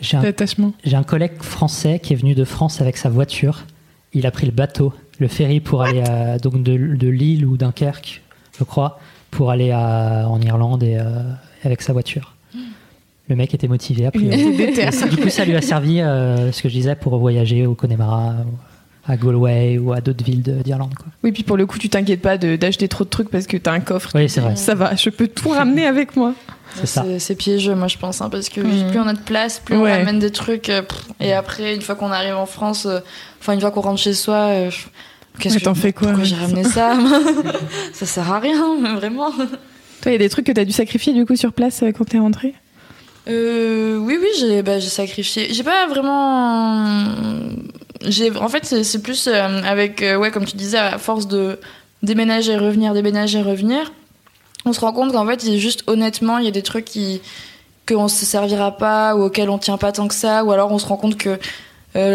[0.00, 0.72] J'ai un, L'attachement.
[0.84, 3.64] j'ai un collègue français qui est venu de France avec sa voiture.
[4.12, 7.56] Il a pris le bateau, le ferry pour aller à, donc de, de Lille ou
[7.56, 8.22] Dunkerque,
[8.58, 8.98] je crois,
[9.30, 11.04] pour aller à- en Irlande et, euh,
[11.64, 12.34] avec sa voiture.
[13.28, 14.06] Le mec était motivé.
[14.06, 14.56] A priori.
[15.10, 18.34] Du coup, ça lui a servi, euh, ce que je disais, pour voyager au Connemara,
[19.08, 20.92] à Galway ou à d'autres villes de- d'Irlande.
[21.22, 23.56] Oui, puis pour le coup, tu t'inquiètes pas de- d'acheter trop de trucs parce que
[23.56, 24.10] t'as un coffre.
[24.14, 24.56] Oui, c'est vrai.
[24.56, 26.34] Ça va, je peux tout ramener avec moi.
[26.74, 27.04] C'est ça.
[27.18, 28.90] C'est piégeux, moi je pense, hein, parce que Mm.
[28.90, 30.68] plus on a de place, plus on ramène des trucs.
[30.68, 33.00] euh, pff, et après, une fois qu'on arrive en France, euh,
[33.40, 34.86] enfin une fois qu'on rentre chez soi, euh, je-
[35.40, 36.94] qu'est-ce que t'en fais quoi, Pourquoi j'ai ramené ça?
[37.94, 39.30] Ça sert à rien, mais vraiment.
[39.30, 39.46] Toi,
[40.06, 42.04] il y a des trucs que t'as dû sacrifier du coup sur place euh, quand
[42.04, 42.52] t'es rentré
[43.28, 45.48] Euh, oui, oui, j'ai bah, j'ai sacrifié.
[45.54, 46.84] J'ai pas vraiment.
[48.40, 51.58] En fait c'est plus euh, avec euh, ouais comme tu disais à force de
[52.02, 53.92] déménager revenir déménager revenir,
[54.64, 57.20] on se rend compte qu'en fait juste honnêtement il y a des trucs qui
[57.88, 60.78] qu'on se servira pas ou auxquels on tient pas tant que ça ou alors on
[60.78, 61.38] se rend compte que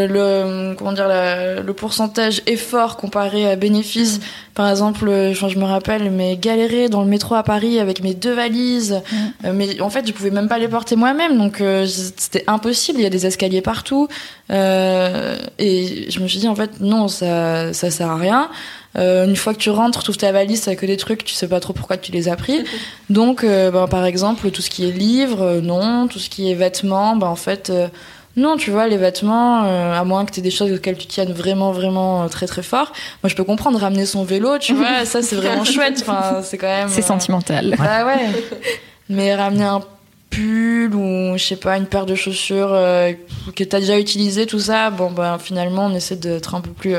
[0.07, 4.19] le comment dire la- le pourcentage effort comparé à bénéfice
[4.53, 8.13] par exemple euh, je me rappelle mais galérer dans le métro à Paris avec mes
[8.13, 9.01] deux valises
[9.45, 12.99] euh, mais en fait je pouvais même pas les porter moi-même donc euh, c'était impossible
[12.99, 14.07] il y a des escaliers partout
[14.51, 18.49] euh, et je me suis dit en fait non ça ça sert à rien
[18.97, 21.33] Euh, une fois que tu rentres, tu ouvres ta valise, t'as que des trucs, tu
[21.33, 22.59] sais pas trop pourquoi tu les as pris.
[23.09, 26.09] Donc, euh, ben, par exemple, tout ce qui est livres, euh, non.
[26.09, 27.87] Tout ce qui est vêtements, ben, en fait, euh,
[28.37, 31.07] non, tu vois, les vêtements, euh, à moins que tu aies des choses auxquelles tu
[31.07, 32.93] tiennes vraiment, vraiment euh, très, très fort.
[33.23, 35.99] Moi, je peux comprendre ramener son vélo, tu vois, ça, c'est vraiment chouette.
[36.01, 36.87] Enfin, c'est quand même.
[36.89, 37.75] C'est euh, sentimental.
[37.77, 38.29] Bah ouais.
[39.09, 39.81] Mais ramener un
[40.29, 43.11] pull ou, je sais pas, une paire de chaussures euh,
[43.53, 46.95] que t'as déjà utilisé, tout ça, bon, ben, finalement, on essaie d'être un peu plus.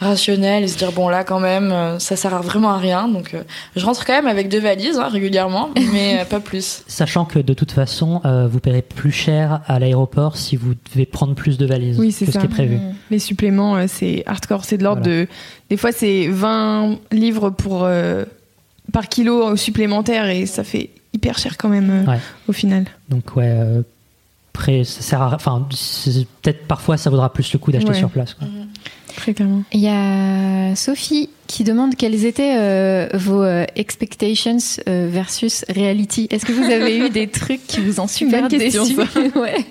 [0.00, 3.06] Rationnel et se dire bon là quand même euh, ça sert à vraiment à rien
[3.06, 3.42] donc euh,
[3.76, 7.38] je rentre quand même avec deux valises hein, régulièrement mais euh, pas plus Sachant que
[7.38, 11.58] de toute façon, euh, vous paierez plus cher à l'aéroport si vous devez prendre plus
[11.58, 12.40] de valises Oui, c'est que ça.
[12.40, 12.78] ce qui est prévu.
[13.10, 14.64] Les suppléments, euh, c'est hardcore.
[14.64, 15.22] C'est de l'ordre Voilà.
[15.22, 15.28] de.
[15.68, 18.24] Des fois, c'est 20 livres pour, euh,
[18.92, 22.18] par kilo supplémentaire et ça fait hyper cher quand même euh, Ouais.
[22.48, 22.84] au final.
[23.08, 23.82] Donc ouais, euh,
[24.54, 25.66] après ça sert à, enfin
[26.42, 27.98] peut-être parfois ça vaudra plus le coup d'acheter Ouais.
[27.98, 28.34] sur place.
[28.34, 28.46] quoi.
[29.16, 29.62] Très clairement.
[29.72, 34.58] Il y a Sophie qui demande quelles étaient euh, vos euh, expectations
[34.88, 36.28] euh, versus reality.
[36.30, 38.44] Est-ce que vous avez eu des trucs qui vous ont super
[39.36, 39.66] ouais.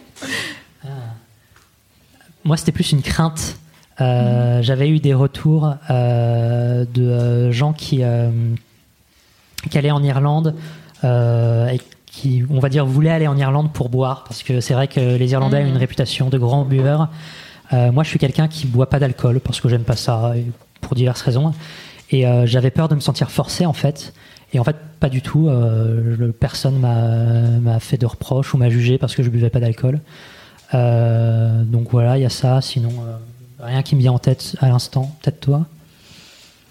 [2.44, 3.58] Moi c'était plus une crainte.
[4.02, 8.30] Euh, J'avais eu des retours euh, de euh, gens qui euh,
[9.70, 10.56] qui allaient en Irlande
[11.04, 14.74] euh, et qui, on va dire, voulaient aller en Irlande pour boire parce que c'est
[14.74, 17.10] vrai que les Irlandais ont une réputation de grands buveurs.
[17.74, 20.34] Euh, moi, je suis quelqu'un qui boit pas d'alcool parce que j'aime pas ça
[20.82, 21.54] pour diverses raisons.
[22.12, 24.14] Et euh, j'avais peur de me sentir forcé en fait.
[24.54, 25.48] Et en fait, pas du tout.
[25.48, 30.00] Euh, personne m'a fait de reproches ou m'a jugé parce que je buvais pas d'alcool.
[30.74, 32.62] Euh, donc voilà, il y a ça.
[32.62, 32.90] Sinon,
[33.60, 35.16] rien qui me vient en tête à l'instant.
[35.22, 35.66] Peut-être toi?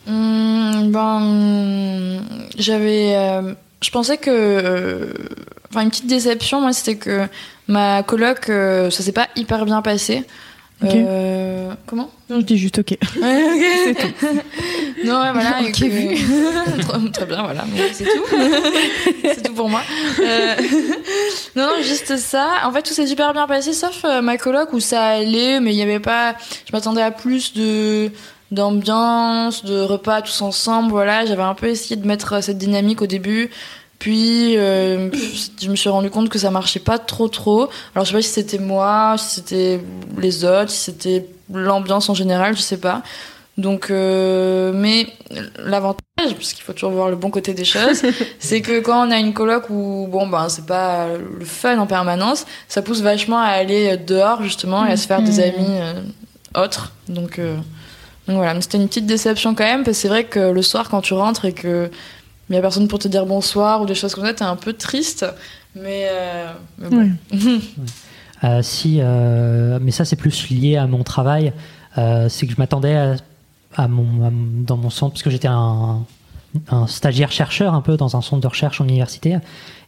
[0.08, 2.20] Hum, ben,
[2.58, 3.14] j'avais.
[3.80, 5.14] je pensais que.
[5.70, 7.28] Enfin, une petite déception, moi, c'était que
[7.68, 10.26] ma coloc, ça s'est pas hyper bien passé.
[10.84, 12.10] Euh, comment?
[12.30, 12.96] Non, je dis juste ok.
[13.20, 13.96] Ouais, ok.
[15.04, 15.56] non, ouais, voilà.
[15.60, 17.10] Ok, et que- vu.
[17.12, 17.64] très, bien, voilà.
[17.92, 18.24] C'est tout.
[19.24, 19.80] c'est tout pour moi.
[20.20, 20.54] Euh,
[21.56, 22.48] non, non, juste ça.
[22.64, 25.72] En fait, tout s'est super bien passé, sauf euh, ma coloc où ça allait, mais
[25.72, 26.34] il n'y avait pas.
[26.66, 28.10] Je m'attendais à plus de
[28.50, 30.90] d'ambiance, de repas tous ensemble.
[30.90, 33.50] Voilà, j'avais un peu essayé de mettre euh, cette dynamique au début.
[33.98, 35.10] Puis euh,
[35.60, 37.68] je me suis rendu compte que ça marchait pas trop trop.
[37.94, 39.80] Alors je sais pas si c'était moi, si c'était
[40.16, 43.02] les autres, si c'était l'ambiance en général, je sais pas.
[43.58, 45.08] Donc, euh, mais
[45.58, 48.02] l'avantage, parce qu'il faut toujours voir le bon côté des choses,
[48.38, 51.86] c'est que quand on a une coloc où bon ben c'est pas le fun en
[51.88, 56.02] permanence, ça pousse vachement à aller dehors justement et à se faire des amis euh,
[56.54, 56.92] autres.
[57.08, 57.56] Donc, euh,
[58.28, 60.62] donc voilà, mais c'était une petite déception quand même parce que c'est vrai que le
[60.62, 61.90] soir quand tu rentres et que
[62.50, 64.56] il y a personne pour te dire bonsoir ou des choses comme ça, t'es un
[64.56, 65.26] peu triste.
[65.74, 67.10] Mais, euh, mais bon.
[68.44, 71.52] Euh, si, euh, mais ça c'est plus lié à mon travail.
[71.96, 73.16] C'est que je m'attendais à,
[73.74, 76.04] à mon, à dans mon centre, parce que j'étais un,
[76.70, 79.38] un stagiaire chercheur un peu dans un centre de recherche en université,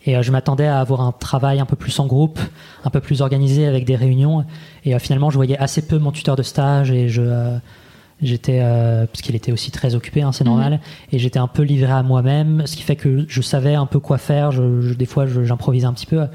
[0.05, 2.41] et je m'attendais à avoir un travail un peu plus en groupe,
[2.85, 4.45] un peu plus organisé avec des réunions.
[4.85, 7.23] Et finalement, je voyais assez peu mon tuteur de stage et je
[8.23, 10.81] j'étais euh, parce qu'il était aussi très occupé, hein, c'est normal,
[11.13, 13.99] et j'étais un peu livré à moi-même, ce qui fait que je savais un peu
[14.01, 14.51] quoi faire.
[14.53, 16.27] Je, je- des fois, j'improvisais un petit peu.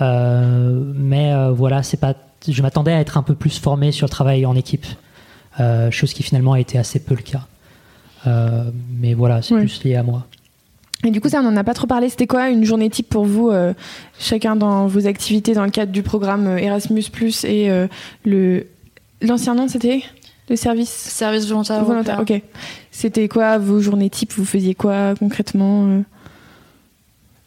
[0.00, 2.14] Euh, mais euh, voilà, c'est pas.
[2.48, 4.86] Je m'attendais à être un peu plus formé sur le travail en équipe,
[5.90, 7.46] chose qui finalement a été assez peu le cas.
[8.98, 9.60] Mais voilà, c'est Ouais.
[9.60, 10.26] plus lié à moi.
[11.04, 12.08] Et du coup, ça, on n'en a pas trop parlé.
[12.10, 13.72] C'était quoi une journée type pour vous, euh,
[14.18, 17.86] chacun dans vos activités dans le cadre du programme Erasmus Plus et euh,
[18.24, 18.66] le
[19.22, 20.02] l'ancien nom, c'était?
[20.50, 22.16] Le service Service volontaire, volontaire.
[22.16, 22.36] européen.
[22.38, 22.42] Ok.
[22.90, 24.32] C'était quoi vos journées type?
[24.36, 26.00] Vous faisiez quoi concrètement euh?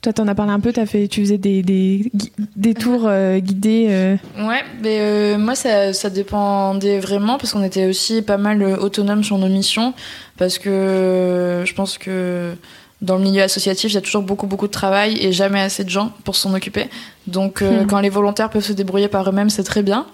[0.02, 0.74] Toi, t'en as parlé un peu.
[0.74, 2.12] T'as fait, tu faisais des des,
[2.58, 3.88] des tours euh, guidés.
[3.90, 8.62] euh, Ouais, mais euh, moi ça, ça dépendait vraiment parce qu'on était aussi pas mal
[8.64, 9.94] autonome sur nos missions
[10.38, 12.54] parce que je pense que
[13.02, 15.84] dans le milieu associatif, il y a toujours beaucoup beaucoup de travail et jamais assez
[15.86, 16.86] de gens pour s'en occuper.
[17.28, 17.88] Donc Mhm.
[17.88, 20.06] quand les volontaires peuvent se débrouiller par eux-mêmes, c'est très bien.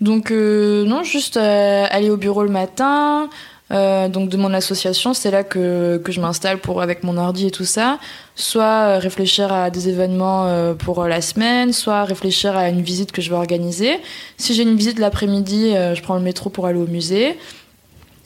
[0.00, 3.28] Donc euh, non, juste euh, aller au bureau le matin.
[3.72, 7.46] euh, donc de mon association, c'est là que, que je m'installe pour avec mon ordi
[7.46, 7.98] et tout ça.
[8.36, 13.22] Soit réfléchir à des événements euh, pour la semaine, soit réfléchir à une visite que
[13.22, 13.98] je vais organiser.
[14.36, 17.38] Si j'ai une visite l'après-midi, euh, je prends le métro pour aller au musée.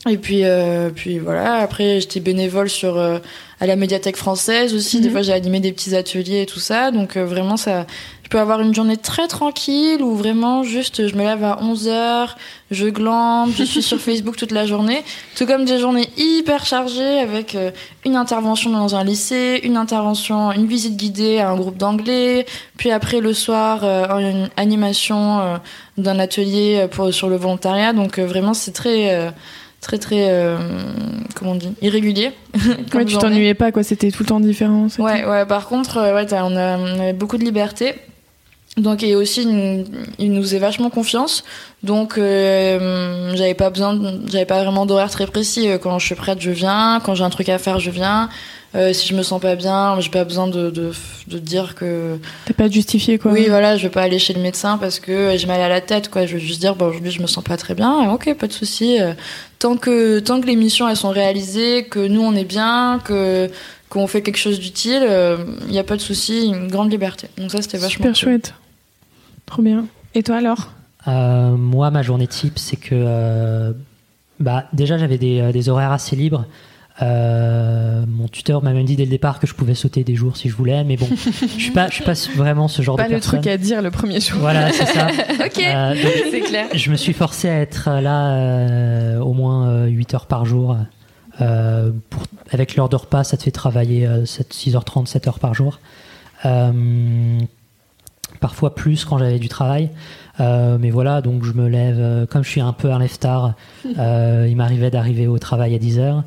[0.09, 0.45] Et puis,
[0.95, 1.57] puis voilà.
[1.57, 5.01] Après, j'étais bénévole sur à la médiathèque française aussi.
[5.03, 5.13] Des Mhm.
[5.13, 6.91] fois, j'ai animé des petits ateliers et tout ça.
[6.91, 7.87] Donc vraiment, ça,
[8.31, 12.29] peux avoir une journée très tranquille où vraiment juste, je me lève à 11 h
[12.71, 15.03] je glande, je suis sur Facebook toute la journée.
[15.37, 17.71] Tout comme des journées hyper chargées avec euh,
[18.07, 22.47] une intervention dans un lycée, une intervention, une visite guidée à un groupe d'anglais,
[22.79, 25.57] puis après le soir, euh, une animation euh,
[25.99, 27.93] d'un atelier pour sur le volontariat.
[27.93, 29.33] Donc vraiment, c'est très
[29.81, 30.59] très très euh,
[31.35, 32.31] comment on dit irrégulier.
[32.95, 33.83] Ouais, tu t'ennuyais pas quoi.
[33.83, 34.87] C'était tout le temps différent.
[34.99, 35.47] Ouais, ouais.
[35.47, 37.95] Par contre, ouais, on, a- on avait beaucoup de liberté.
[38.77, 39.85] Donc et aussi, il nous-
[40.19, 41.45] il nous faisait vachement confiance.
[41.83, 45.69] Donc euh, j'avais pas besoin, de- j'avais pas vraiment d'horaire très précis.
[45.69, 47.01] Euh, Quand je suis prête, je viens.
[47.05, 48.29] Quand j'ai un truc à faire, je viens.
[48.77, 50.93] Euh, si je me sens pas bien, j'ai pas besoin de, de,
[51.27, 53.33] de dire que T'as pas justifié quoi.
[53.33, 55.81] oui, voilà, je vais pas aller chez le médecin parce que j'ai mal à la
[55.81, 56.25] tête, quoi.
[56.25, 58.05] Je vais juste dire, bon, aujourd'hui, je me sens pas très bien.
[58.05, 59.01] Et ok, pas de souci.
[59.01, 59.13] Euh,
[59.59, 63.51] Tant que, tant que les missions, elles sont réalisées, que nous, on est bien, que,
[63.91, 65.07] qu'on fait quelque chose d'utile,
[65.69, 67.29] il y a pas de souci, une grande liberté.
[67.37, 68.17] Donc ça, c'était vachement Super cool.
[68.17, 68.55] chouette.
[69.47, 69.85] Trop bien.
[70.15, 70.71] Et toi alors
[71.09, 73.73] Euh, moi, ma journée type, c'est que euh,
[74.39, 76.47] bah, déjà j'avais des, euh, des horaires assez libres.
[77.03, 80.37] Euh, mon tuteur m'a même dit dès le départ que je pouvais sauter des jours
[80.37, 81.09] si je voulais, mais bon,
[81.57, 83.41] je suis pas, je suis pas vraiment ce genre Pas de le personne.
[83.41, 84.39] truc à dire le premier jour.
[84.41, 85.07] Voilà, c'est ça.
[85.47, 85.95] Ok, Euh,
[86.31, 86.67] c'est clair.
[86.75, 90.77] je me suis forcé à être là euh, au moins euh, 8 heures par jour.
[91.41, 95.39] Euh, pour, avec l'heure de repas, ça te fait travailler euh, 7, 6h30, 7 heures
[95.39, 95.79] par jour.
[96.45, 97.39] Euh,
[98.41, 99.91] parfois plus quand j'avais du travail.
[100.41, 103.55] Euh, mais voilà, donc je me lève, euh, comme je suis un peu un lève-tard,
[103.99, 106.23] euh, il m'arrivait d'arriver au travail à 10h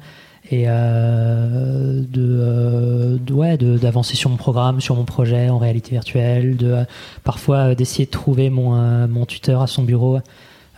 [0.51, 5.91] et euh, de, euh, de- ouais, d'avancer sur mon programme, sur mon projet en réalité
[5.91, 6.83] virtuelle, de euh,
[7.23, 10.19] parfois euh, d'essayer de trouver mon, euh, mon tuteur à son bureau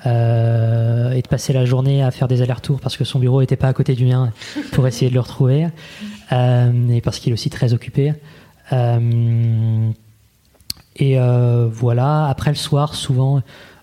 [0.05, 3.55] euh, et de passer la journée à faire des allers-retours parce que son bureau n'était
[3.55, 4.31] pas à côté du mien
[4.71, 5.67] pour essayer de le retrouver
[6.31, 8.13] euh, et parce qu'il est aussi très occupé.
[8.73, 9.89] Euh,
[10.97, 11.17] et
[11.71, 13.41] voilà, après le soir, souvent,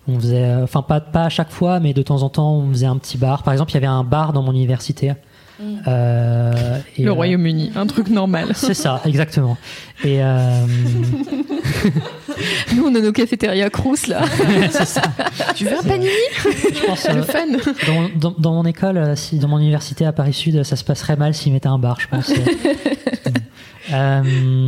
[0.09, 2.87] on faisait, enfin pas, pas à chaque fois, mais de temps en temps, on faisait
[2.87, 3.43] un petit bar.
[3.43, 5.12] Par exemple, il y avait un bar dans mon université
[5.86, 8.48] Euh, et, Le euh, Royaume-Uni, un truc normal.
[8.54, 9.56] C'est ça, exactement.
[10.04, 10.66] Et euh,
[12.74, 14.22] Nous, on a nos cafétérias Crous, là.
[14.70, 15.02] c'est ça.
[15.54, 16.10] tu veux un panini?
[16.42, 17.46] Je pense, Le euh, fun
[17.86, 20.84] dans, dans- dans mon école, euh, si, dans mon université à Paris Sud, ça se
[20.84, 22.32] passerait mal s'ils mettaient un bar, je pense.
[23.92, 24.22] Euh,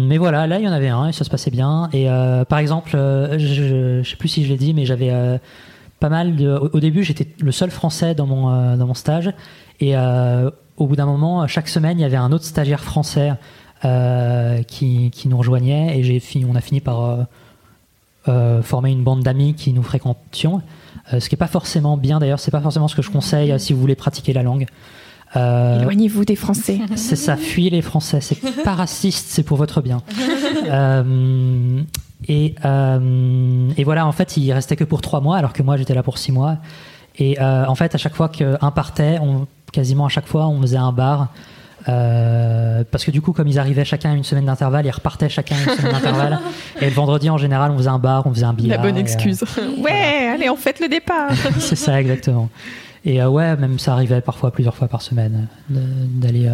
[0.09, 1.89] mais voilà, là il y en avait un et ça se passait bien.
[1.93, 5.11] Et euh, par exemple, euh, je, je sais plus si je l'ai dit, mais j'avais
[5.11, 5.39] euh,
[6.01, 6.49] pas mal de.
[6.51, 9.31] Au, au début, j'étais le seul français dans mon euh, dans mon stage,
[9.81, 13.33] et euh, au bout d'un moment, chaque semaine, il y avait un autre stagiaire français
[13.85, 17.23] euh, qui, qui nous rejoignait, et j'ai fini, on a fini par euh,
[18.29, 20.63] euh, former une bande d'amis qui nous fréquentions.
[21.19, 23.75] Ce qui est pas forcément bien d'ailleurs, c'est pas forcément ce que je conseille si
[23.75, 24.67] vous voulez pratiquer la langue.
[25.35, 26.81] Éloignez-vous des Français.
[26.97, 28.23] c'est ça, fuyez les Français.
[28.23, 30.03] C'est pas raciste, c'est pour votre bien.
[32.27, 35.93] Et, et voilà, en fait, il restait que pour trois mois, alors que moi j'étais
[35.93, 36.57] là pour six mois.
[37.17, 40.61] Et euh, en fait, à chaque fois qu'un partait, on, quasiment à chaque fois, on
[40.61, 41.29] faisait un bar.
[41.87, 45.29] Euh, parce que du coup, comme ils arrivaient chacun à une semaine d'intervalle, ils repartaient
[45.29, 46.39] chacun à une semaine d'intervalle.
[46.81, 48.83] Et le vendredi, en général, on faisait un bar, on faisait un La billard.
[48.83, 49.45] bonne et, euh, excuse.
[49.79, 51.31] Ouais, allez, on fête le départ.
[51.59, 52.49] c'est ça, exactement.
[53.05, 55.81] Et euh, ouais, même ça arrivait parfois plusieurs fois par semaine de-
[56.23, 56.53] d'aller, euh,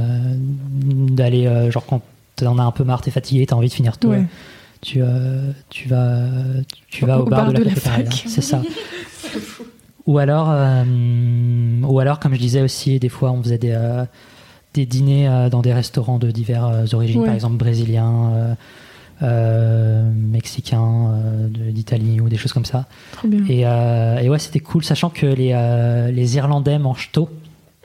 [0.83, 2.03] d'aller, euh, genre quand
[2.35, 4.09] t'en as un peu marre, t'es fatigué, t'as envie de finir tôt.
[4.09, 4.25] Ouais.
[4.81, 6.25] Tu, euh, tu vas,
[6.91, 8.11] tu vas au, bar, de la, cafétéria.
[8.11, 8.25] fac.
[8.27, 8.63] C'est ça.
[10.11, 10.83] Ou alors, euh,
[11.85, 14.05] ou alors, comme je disais aussi, des fois, on faisait des, euh,
[14.75, 17.27] des dîners euh, dans des restaurants de diverses origines, Ouais.
[17.27, 18.57] par exemple brésiliens,
[19.23, 21.15] mexicains,
[21.73, 22.87] d'Italie ou des choses comme ça.
[23.13, 23.45] Trop bien.
[23.49, 23.61] Et,
[24.25, 25.53] et ouais, c'était cool, sachant que les,
[26.13, 27.29] les Irlandais mangent tôt.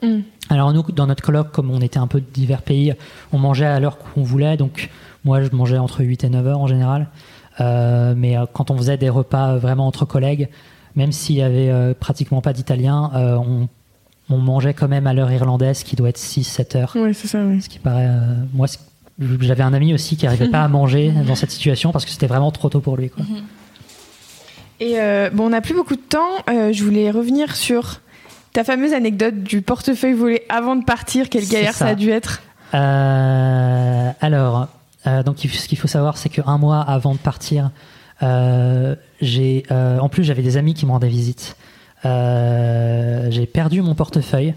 [0.02, 0.22] Mm.
[0.50, 2.92] Alors nous, dans notre colloque, comme on était un peu de divers pays,
[3.32, 4.56] on mangeait à l'heure qu'on voulait.
[4.56, 4.90] Donc
[5.24, 7.06] moi, je mangeais entre 8 et 9 heures en général.
[7.60, 10.48] Mais quand on faisait des repas vraiment entre collègues,
[10.96, 13.68] même s'il y avait euh, pratiquement pas d'Italien, euh, on,
[14.30, 16.92] on mangeait quand même à l'heure irlandaise, qui doit être 6-7 heures.
[16.96, 17.60] Ouais, c'est ça, oui.
[17.62, 18.08] Ce qui paraît...
[18.08, 18.66] euh, moi,
[19.40, 22.26] j'avais un ami aussi qui n'arrivait pas à manger dans cette situation parce que c'était
[22.26, 23.10] vraiment trop tôt pour lui.
[23.10, 23.24] Quoi.
[24.80, 24.96] Et
[25.32, 26.44] bon, on n'a plus beaucoup de temps.
[26.48, 28.00] Je voulais revenir sur
[28.52, 31.30] ta fameuse anecdote du portefeuille volé avant de partir.
[31.30, 31.86] Quelle galère ça.
[31.86, 31.90] ça.
[31.92, 32.42] a dû être?
[32.72, 34.68] Alors,
[35.24, 37.70] donc ce qu'il faut savoir, c'est qu'un mois avant de partir,
[38.20, 41.56] j'ai, euh, en plus j'avais des amis qui me rendaient visite.
[42.04, 44.54] Euh, j'ai perdu mon portefeuille,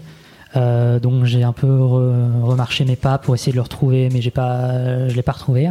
[0.56, 4.20] euh, donc j'ai un peu re- remarché mes pas pour essayer de le retrouver, mais
[4.20, 5.70] j'ai pas, je l'ai pas retrouvé.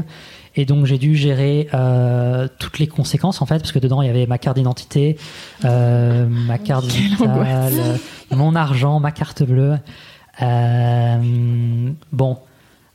[0.55, 4.07] Et donc j'ai dû gérer euh, toutes les conséquences en fait, parce que dedans il
[4.07, 5.17] y avait ma carte d'identité,
[5.63, 7.97] euh, ma carte vitale, euh,
[8.35, 9.77] mon argent, ma carte bleue.
[10.41, 12.37] Euh, bon,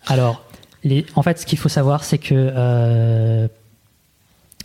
[0.06, 0.42] alors,
[0.82, 3.48] les, en fait, ce qu'il faut savoir, c'est que euh,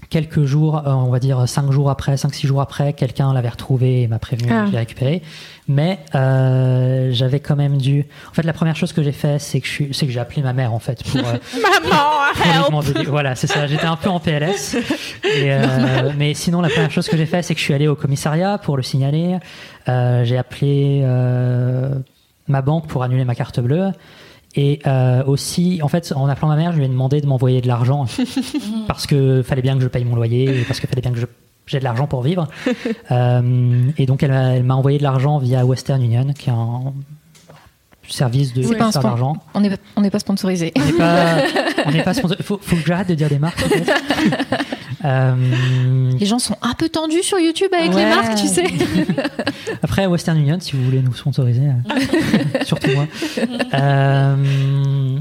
[0.10, 3.50] quelques jours, euh, on va dire cinq jours après, cinq six jours après, quelqu'un l'avait
[3.50, 4.62] retrouvé et m'a prévenu Ah.
[4.62, 5.22] que je l'ai récupéré.
[5.68, 8.06] Mais euh, j'avais quand même dû.
[8.30, 10.20] En fait, la première chose que j'ai fait, c'est que je suis- c'est que j'ai
[10.20, 11.20] appelé ma mère en fait pour.
[11.20, 11.38] euh,
[12.72, 13.68] Maman, help Voilà, c'est ça.
[13.68, 14.76] J'étais un peu en PLS.
[15.24, 17.88] Et, euh, mais sinon, la première chose que j'ai fait, c'est que je suis allé
[17.88, 19.38] au commissariat pour le signaler.
[19.88, 21.94] Euh, j'ai appelé euh,
[22.48, 23.92] ma banque pour annuler ma carte bleue.
[24.56, 27.62] Et euh, aussi, en fait, en appelant ma mère, je lui ai demandé de m'envoyer
[27.62, 28.06] de l'argent
[28.88, 31.20] parce que fallait bien que je paye mon loyer et parce que fallait bien que
[31.68, 32.48] j'ai de l'argent pour vivre.
[33.12, 36.54] Euh, et donc, elle m'a elle m'a envoyé de l'argent via Western Union, qui est
[36.54, 36.94] un
[38.12, 39.38] service de pas spon- d'argent.
[39.54, 40.72] On n'est on n'est pas sponsorisé.
[40.78, 41.26] On n'est pas,
[41.86, 43.64] on pas sponsor- Faut, faut que j'arrête de dire des marques.
[45.06, 48.66] Euh, Les gens sont un peu tendus sur YouTube avec les marques, tu sais.
[49.84, 53.06] après, Western Union, si vous voulez nous sponsoriser, euh, surtout moi.
[53.76, 55.18] Euh,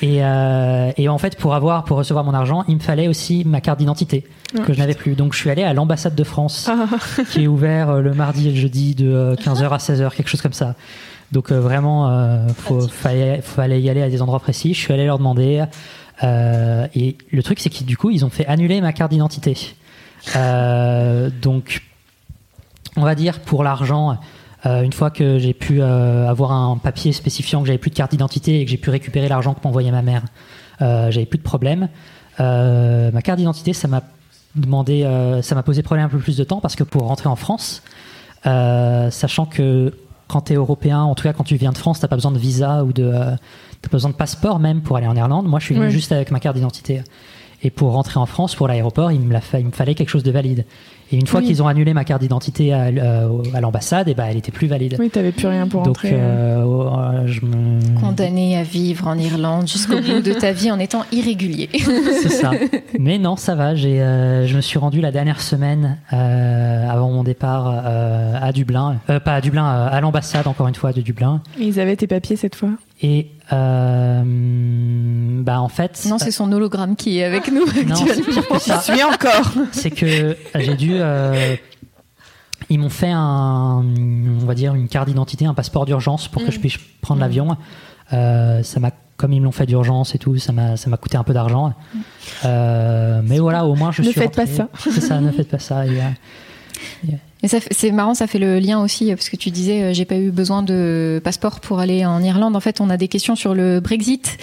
[0.00, 3.44] et, euh, et en fait, pour avoir, pour recevoir mon argent, il me fallait aussi
[3.44, 4.26] ma carte d'identité
[4.66, 5.14] que je n'avais plus.
[5.16, 6.86] Donc, je suis allé à l'ambassade de France, Ah.
[7.30, 10.28] qui est ouvert euh, le mardi et le jeudi de euh, 15h à 16h, quelque
[10.28, 10.74] chose comme ça.
[11.34, 14.72] Donc euh, vraiment, euh, faut, fallait, fallait y aller à des endroits précis.
[14.72, 15.64] Je suis allé leur demander.
[16.22, 19.74] euh, et le truc, c'est qu'ils du coup, ils ont fait annuler ma carte d'identité.
[21.42, 21.82] Donc,
[22.96, 24.16] on va dire pour l'argent,
[24.64, 27.96] euh, une fois que j'ai pu euh, avoir un papier spécifiant que j'avais plus de
[27.96, 30.22] carte d'identité et que j'ai pu récupérer l'argent que m'envoyait ma mère,
[30.82, 31.88] euh, j'avais plus de problème.
[32.38, 34.02] Ma carte d'identité, ça m'a
[34.54, 35.02] demandé,
[35.42, 37.82] ça m'a posé problème un peu plus de temps parce que pour rentrer en France,
[38.44, 39.92] sachant que
[40.28, 42.32] quand tu es européen, en tout cas quand tu viens de France, t'as pas besoin
[42.32, 43.30] de visa ou de, euh,
[43.82, 45.46] t'as pas besoin de passeport même pour aller en Irlande.
[45.46, 47.02] Moi, je suis venu juste avec ma carte d'identité.
[47.62, 50.10] Et pour rentrer en France, pour l'aéroport, il me, l'a fa- il me fallait quelque
[50.10, 50.66] chose de valide.
[51.12, 51.46] Et une fois Oui.
[51.46, 54.66] qu'ils ont annulé ma carte d'identité à, euh, à l'ambassade, et ben elle était plus
[54.66, 54.96] valide.
[54.98, 56.12] Oui, t'avais plus rien pour Donc entrer.
[56.14, 58.00] euh, oh, euh, je me...
[58.00, 61.68] Condamné à vivre en Irlande jusqu'au bout de ta vie en étant irrégulier.
[62.22, 62.52] C'est ça.
[62.98, 63.74] Mais non, ça va.
[63.74, 68.52] J'ai, euh, je me suis rendu la dernière semaine euh, avant mon départ euh, à
[68.52, 71.42] Dublin, Euh, pas à Dublin, euh, à l'ambassade encore une fois de Dublin.
[71.60, 72.70] Ils avaient tes papiers cette fois?
[73.02, 74.22] Et euh,
[75.42, 78.58] bah en fait, Non, c'est son hologramme qui est avec nous non, c'est pire que
[78.58, 78.82] ça.
[79.12, 79.52] Encore.
[79.72, 80.93] c'est que j'ai dû.
[81.00, 81.56] Euh,
[82.70, 83.84] ils m'ont fait un,
[84.42, 87.56] on va dire une carte d'identité, un passeport d'urgence pour que je puisse prendre l'avion.
[88.12, 90.96] Euh, ça m'a, comme ils me l'ont fait d'urgence et tout, ça m'a, ça m'a
[90.96, 91.72] coûté un peu d'argent.
[92.44, 94.20] Euh, mais voilà, au moins je Ne suis.
[94.20, 94.68] faites pas ça.
[94.78, 95.86] C'est ça, ne faites pas ça.
[95.86, 96.00] Et,
[97.44, 100.16] Mais c'est marrant, ça fait le lien aussi, parce que tu disais, euh, j'ai pas
[100.16, 102.56] eu besoin de passeport pour aller en Irlande.
[102.56, 104.38] En fait, on a des questions sur le Brexit,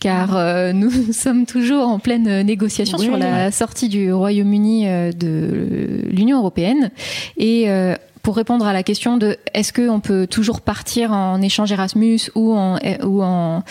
[0.00, 6.02] car euh, nous sommes toujours en pleine négociation sur la sortie du Royaume-Uni euh, de
[6.10, 6.90] l'Union européenne.
[7.38, 11.72] Et euh, pour répondre à la question de est-ce qu'on peut toujours partir en échange
[11.72, 13.62] Erasmus ou en, ou en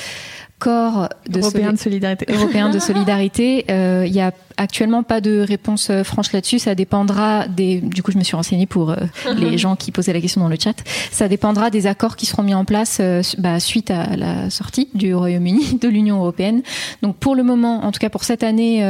[0.61, 2.25] corps de Européen soli- de solidarité.
[2.33, 3.65] européen de solidarité.
[3.69, 6.59] Euh, Il y a actuellement pas de réponse euh, franche là-dessus.
[6.59, 7.81] Ça dépendra des.
[7.81, 8.95] Du coup, je me suis renseignée pour euh,
[9.37, 10.75] les gens qui posaient la question dans le chat.
[11.11, 14.89] Ça dépendra des accords qui seront mis en place euh, bah, suite à la sortie
[14.93, 16.61] du Royaume-Uni de l'Union européenne.
[17.01, 18.83] Donc, pour le moment, en tout cas pour cette année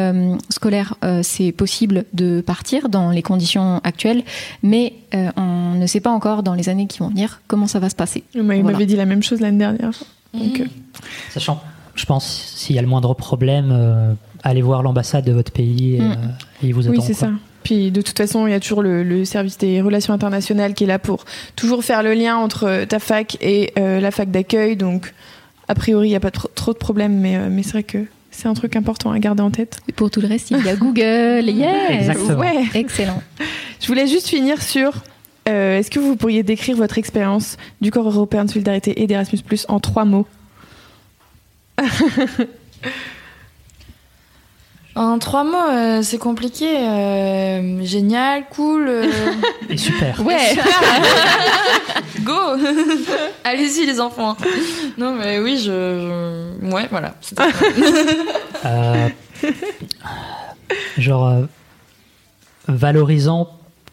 [0.50, 4.24] scolaire, euh, c'est possible de partir dans les conditions actuelles,
[4.64, 7.80] mais euh, on ne sait pas encore dans les années qui vont venir comment ça
[7.80, 8.24] va se passer.
[8.36, 8.62] Il Voilà.
[8.64, 9.92] m'avait dit la même chose l'année dernière.
[10.34, 10.66] Donc, euh,
[11.30, 11.62] sachant,
[11.96, 14.14] je pense, s'il y a le moindre problème, euh,
[14.44, 16.12] allez voir l'ambassade de votre pays et, Mm.
[16.12, 16.16] euh,
[16.64, 16.98] et ils vous attendent.
[16.98, 17.30] oui, c'est ça.
[17.64, 20.86] Puis de toute façon, il y a toujours le, le service des relations internationales qui
[20.86, 21.26] est là pour
[21.56, 24.76] toujours faire le lien entre ta fac et euh, la fac d'accueil.
[24.76, 25.14] Donc,
[25.68, 27.84] a priori, il n'y a pas trop, trop de problèmes, mais, euh, mais c'est vrai
[27.84, 28.00] que
[28.32, 29.80] c'est un truc important à garder en tête.
[29.88, 31.50] Et pour tout le reste, il y a Google.
[31.54, 31.92] Yes.
[32.10, 32.40] Exactement.
[32.40, 32.64] Ouais.
[32.74, 33.22] Excellent.
[33.80, 34.94] Je voulais juste finir sur.
[35.52, 39.40] Euh, Est-ce que vous pourriez décrire votre expérience du corps européen de solidarité et d'Erasmus
[39.46, 40.26] Plus en trois mots
[44.94, 46.68] En trois mots, euh, c'est compliqué.
[46.78, 48.88] euh, génial, cool.
[48.90, 49.10] euh,
[49.70, 50.22] Et super.
[50.26, 50.54] Ouais.
[52.24, 52.34] go
[53.46, 54.36] Allez-y, les enfants.
[54.98, 55.64] Non, mais oui, je.
[56.62, 57.16] je- Ouais, voilà.
[58.66, 59.10] Euh,
[60.98, 61.46] genre euh,
[62.68, 63.50] valorisant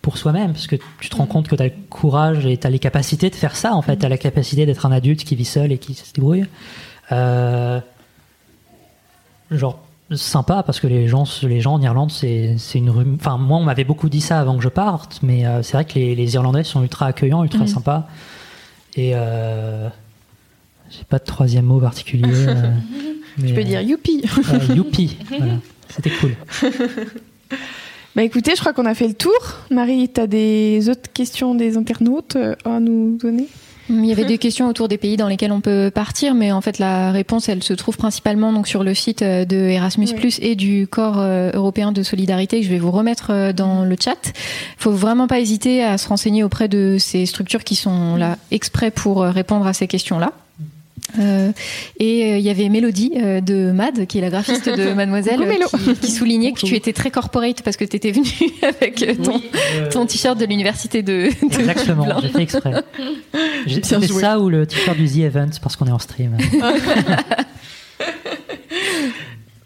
[0.08, 2.66] pour soi-même, parce que tu te rends compte que tu as le courage et tu
[2.66, 3.98] as les capacités de faire ça, en fait.
[3.98, 6.46] Tu as la capacité d'être un adulte qui vit seul et qui se débrouille.
[7.12, 7.78] Euh,
[9.50, 9.78] genre
[10.12, 13.64] sympa parce que les gens les gens en Irlande c'est une rue enfin moi on
[13.64, 16.34] m'avait beaucoup dit ça avant que je parte mais euh, c'est vrai que les, les
[16.34, 18.08] Irlandais sont ultra accueillants ultra sympas
[18.94, 19.88] et euh,
[20.90, 22.26] j'ai pas de troisième mot particulier
[23.38, 24.22] mais, Je peux dire youpi
[24.74, 25.54] youpi, voilà.
[25.88, 26.36] C'était cool.
[28.18, 29.38] Bah écoutez, je crois qu'on a fait le tour.
[29.70, 33.46] Marie, tu as des autres questions des internautes euh, à nous donner
[33.88, 36.60] Il y avait des questions autour des pays dans lesquels on peut partir, mais en
[36.60, 40.08] fait la réponse elle se trouve principalement donc sur le site euh, de Erasmus
[40.40, 44.18] et du corps euh, européen de solidarité que je vais vous remettre dans le chat.
[44.24, 48.36] Il faut vraiment pas hésiter à se renseigner auprès de ces structures qui sont là
[48.50, 50.32] exprès pour répondre à ces questions-là.
[51.18, 51.52] Euh,
[51.98, 55.40] et euh, il y avait Mélodie euh, de Mad, qui est la graphiste de Mademoiselle,
[55.84, 58.26] qui, qui soulignait que tu étais très corporate parce que tu étais venue
[58.62, 59.40] avec euh, ton,
[59.90, 62.72] ton t-shirt de l'université de, de Exactement, j'ai fait exprès.
[63.66, 64.20] J'ai- C'était joué.
[64.22, 66.36] ça ou le t-shirt du The Event parce qu'on est en stream.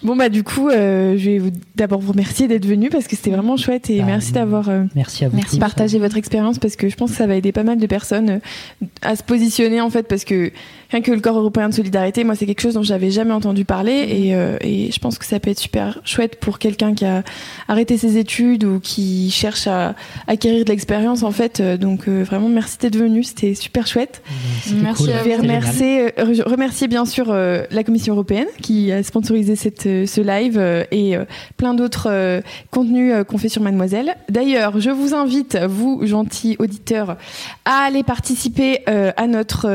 [0.02, 3.14] Bon bah du coup, euh, je vais vous d'abord vous remercier d'être venu parce que
[3.14, 5.36] c'était vraiment chouette et Bah, merci d'avoir euh, Merci à vous.
[5.36, 5.58] Merci tous.
[5.60, 8.40] partagé votre expérience parce que je pense que ça va aider pas mal de personnes
[8.82, 10.50] euh, à se positionner en fait parce que
[10.92, 13.64] rien que le corps européen de solidarité, moi c'est quelque chose dont j'avais jamais entendu
[13.64, 17.04] parler et, euh, et je pense que ça peut être super chouette pour quelqu'un qui
[17.04, 17.24] a
[17.66, 19.94] arrêté ses études ou qui cherche à
[20.28, 21.60] acquérir de l'expérience en fait.
[21.60, 24.22] Euh, Donc euh, vraiment merci d'être venu, c'était super chouette.
[24.62, 25.12] C'était Merci cool.
[25.18, 29.86] Je vais remercier, euh, remercier bien sûr euh, la Commission européenne qui a sponsorisé cette,
[29.86, 31.24] euh, ce live euh, et euh,
[31.56, 32.40] plein d'autres euh,
[32.70, 34.14] contenus euh, qu'on fait sur Mademoiselle.
[34.28, 37.16] D'ailleurs, je vous invite, vous gentils auditeurs,
[37.64, 39.66] à aller participer euh, à notre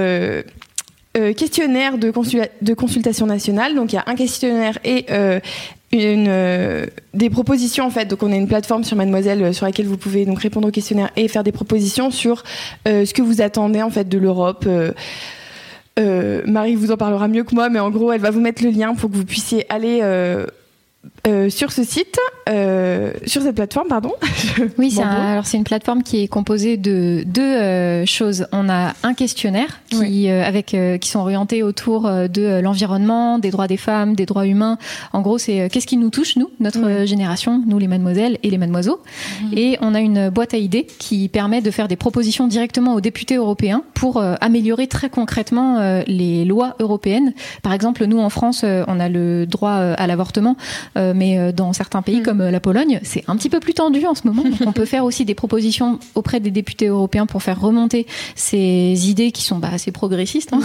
[1.17, 2.13] euh, questionnaire de,
[2.61, 3.75] de consultation nationale.
[3.75, 5.39] Donc il y a un questionnaire et euh,
[5.93, 8.05] euh, des propositions en fait.
[8.05, 11.09] Donc on a une plateforme sur Mademoiselle sur laquelle vous pouvez donc répondre au questionnaire
[11.15, 12.43] et faire des propositions sur
[12.85, 14.67] ce que vous attendez en fait de l'Europe.
[15.97, 18.69] Marie vous en parlera mieux que moi, mais en gros, elle va vous mettre le
[18.69, 20.01] lien pour que vous puissiez aller
[21.27, 22.17] euh, sur ce site,
[22.47, 24.13] euh, sur cette plateforme, pardon.
[24.79, 28.47] Oui, c'est alors c'est une plateforme qui est composée de deux euh, choses.
[28.51, 33.77] On a un questionnaire qui avec qui sont orientés autour de l'environnement, des droits des
[33.77, 34.77] femmes, des droits humains.
[35.13, 38.57] En gros, c'est qu'est-ce qui nous touche nous, notre génération, nous les mademoiselles et les
[38.57, 38.93] mademoiselles.
[39.41, 39.57] Mhm.
[39.57, 43.01] Et on a une boîte à idées qui permet de faire des propositions directement aux
[43.01, 47.33] députés européens pour améliorer très concrètement les lois européennes.
[47.61, 50.57] Par exemple, nous en France, on a le droit à l'avortement
[51.17, 52.23] mais euh, dans certains pays mm.
[52.23, 54.43] comme euh, la Pologne, c'est un petit peu plus tendu en ce moment.
[54.65, 59.31] on peut faire aussi des propositions auprès des députés européens pour faire remonter ces idées
[59.31, 60.53] qui sont bah, assez progressistes.
[60.53, 60.61] Hein.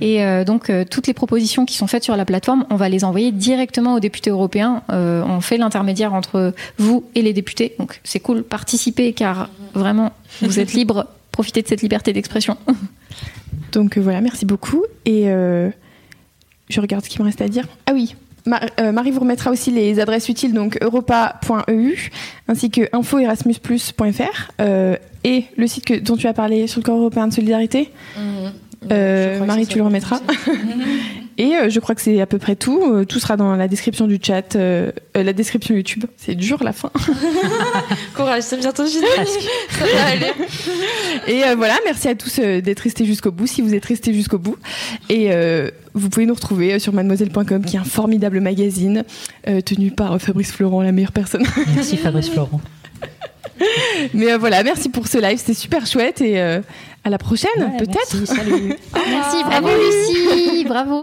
[0.00, 3.04] Et euh, donc toutes les propositions qui sont faites sur la plateforme, on va les
[3.04, 4.82] envoyer directement aux députés européens.
[4.88, 7.74] on fait l'intermédiaire entre vous et les députés.
[7.78, 11.06] Donc c'est cool, participez car vraiment vous êtes libre.
[11.32, 12.56] Profitez de cette liberté d'expression.
[13.72, 14.84] Donc voilà, merci beaucoup.
[15.04, 17.66] Et je regarde ce qu'il me reste à dire.
[17.86, 18.14] Ah oui,
[18.46, 22.10] Marie vous remettra aussi les adresses utiles, donc europa.eu,
[22.48, 27.28] ainsi que infoerasmusplus.fr euh, et le site dont tu as parlé sur le corps européen
[27.28, 27.90] de solidarité.
[28.16, 28.52] Mhm.
[28.90, 30.20] Euh, Marie, tu le remettras.
[31.38, 32.82] Et euh, je crois que c'est à peu près tout.
[32.84, 36.04] Euh, tout sera dans la description du chat, la description YouTube.
[36.16, 36.90] C'est dur la fin.
[38.14, 39.04] Courage, c'est bientôt fini.
[39.70, 40.32] Ça va aller.
[41.26, 44.56] Et voilà, merci à tous d'être restés jusqu'au bout, si vous êtes restés jusqu'au bout.
[45.08, 45.30] Et
[45.94, 49.04] vous pouvez nous retrouver sur mademoiselle.com, qui est un formidable magazine
[49.64, 51.44] tenu par Fabrice Florent, la meilleure personne.
[51.74, 52.60] Merci Fabrice Florent.
[54.12, 56.60] Mais voilà, merci pour ce live, c'était super chouette et
[57.04, 58.16] à la prochaine, peut-être.
[59.08, 61.02] Merci, bravo Lucie, bravo.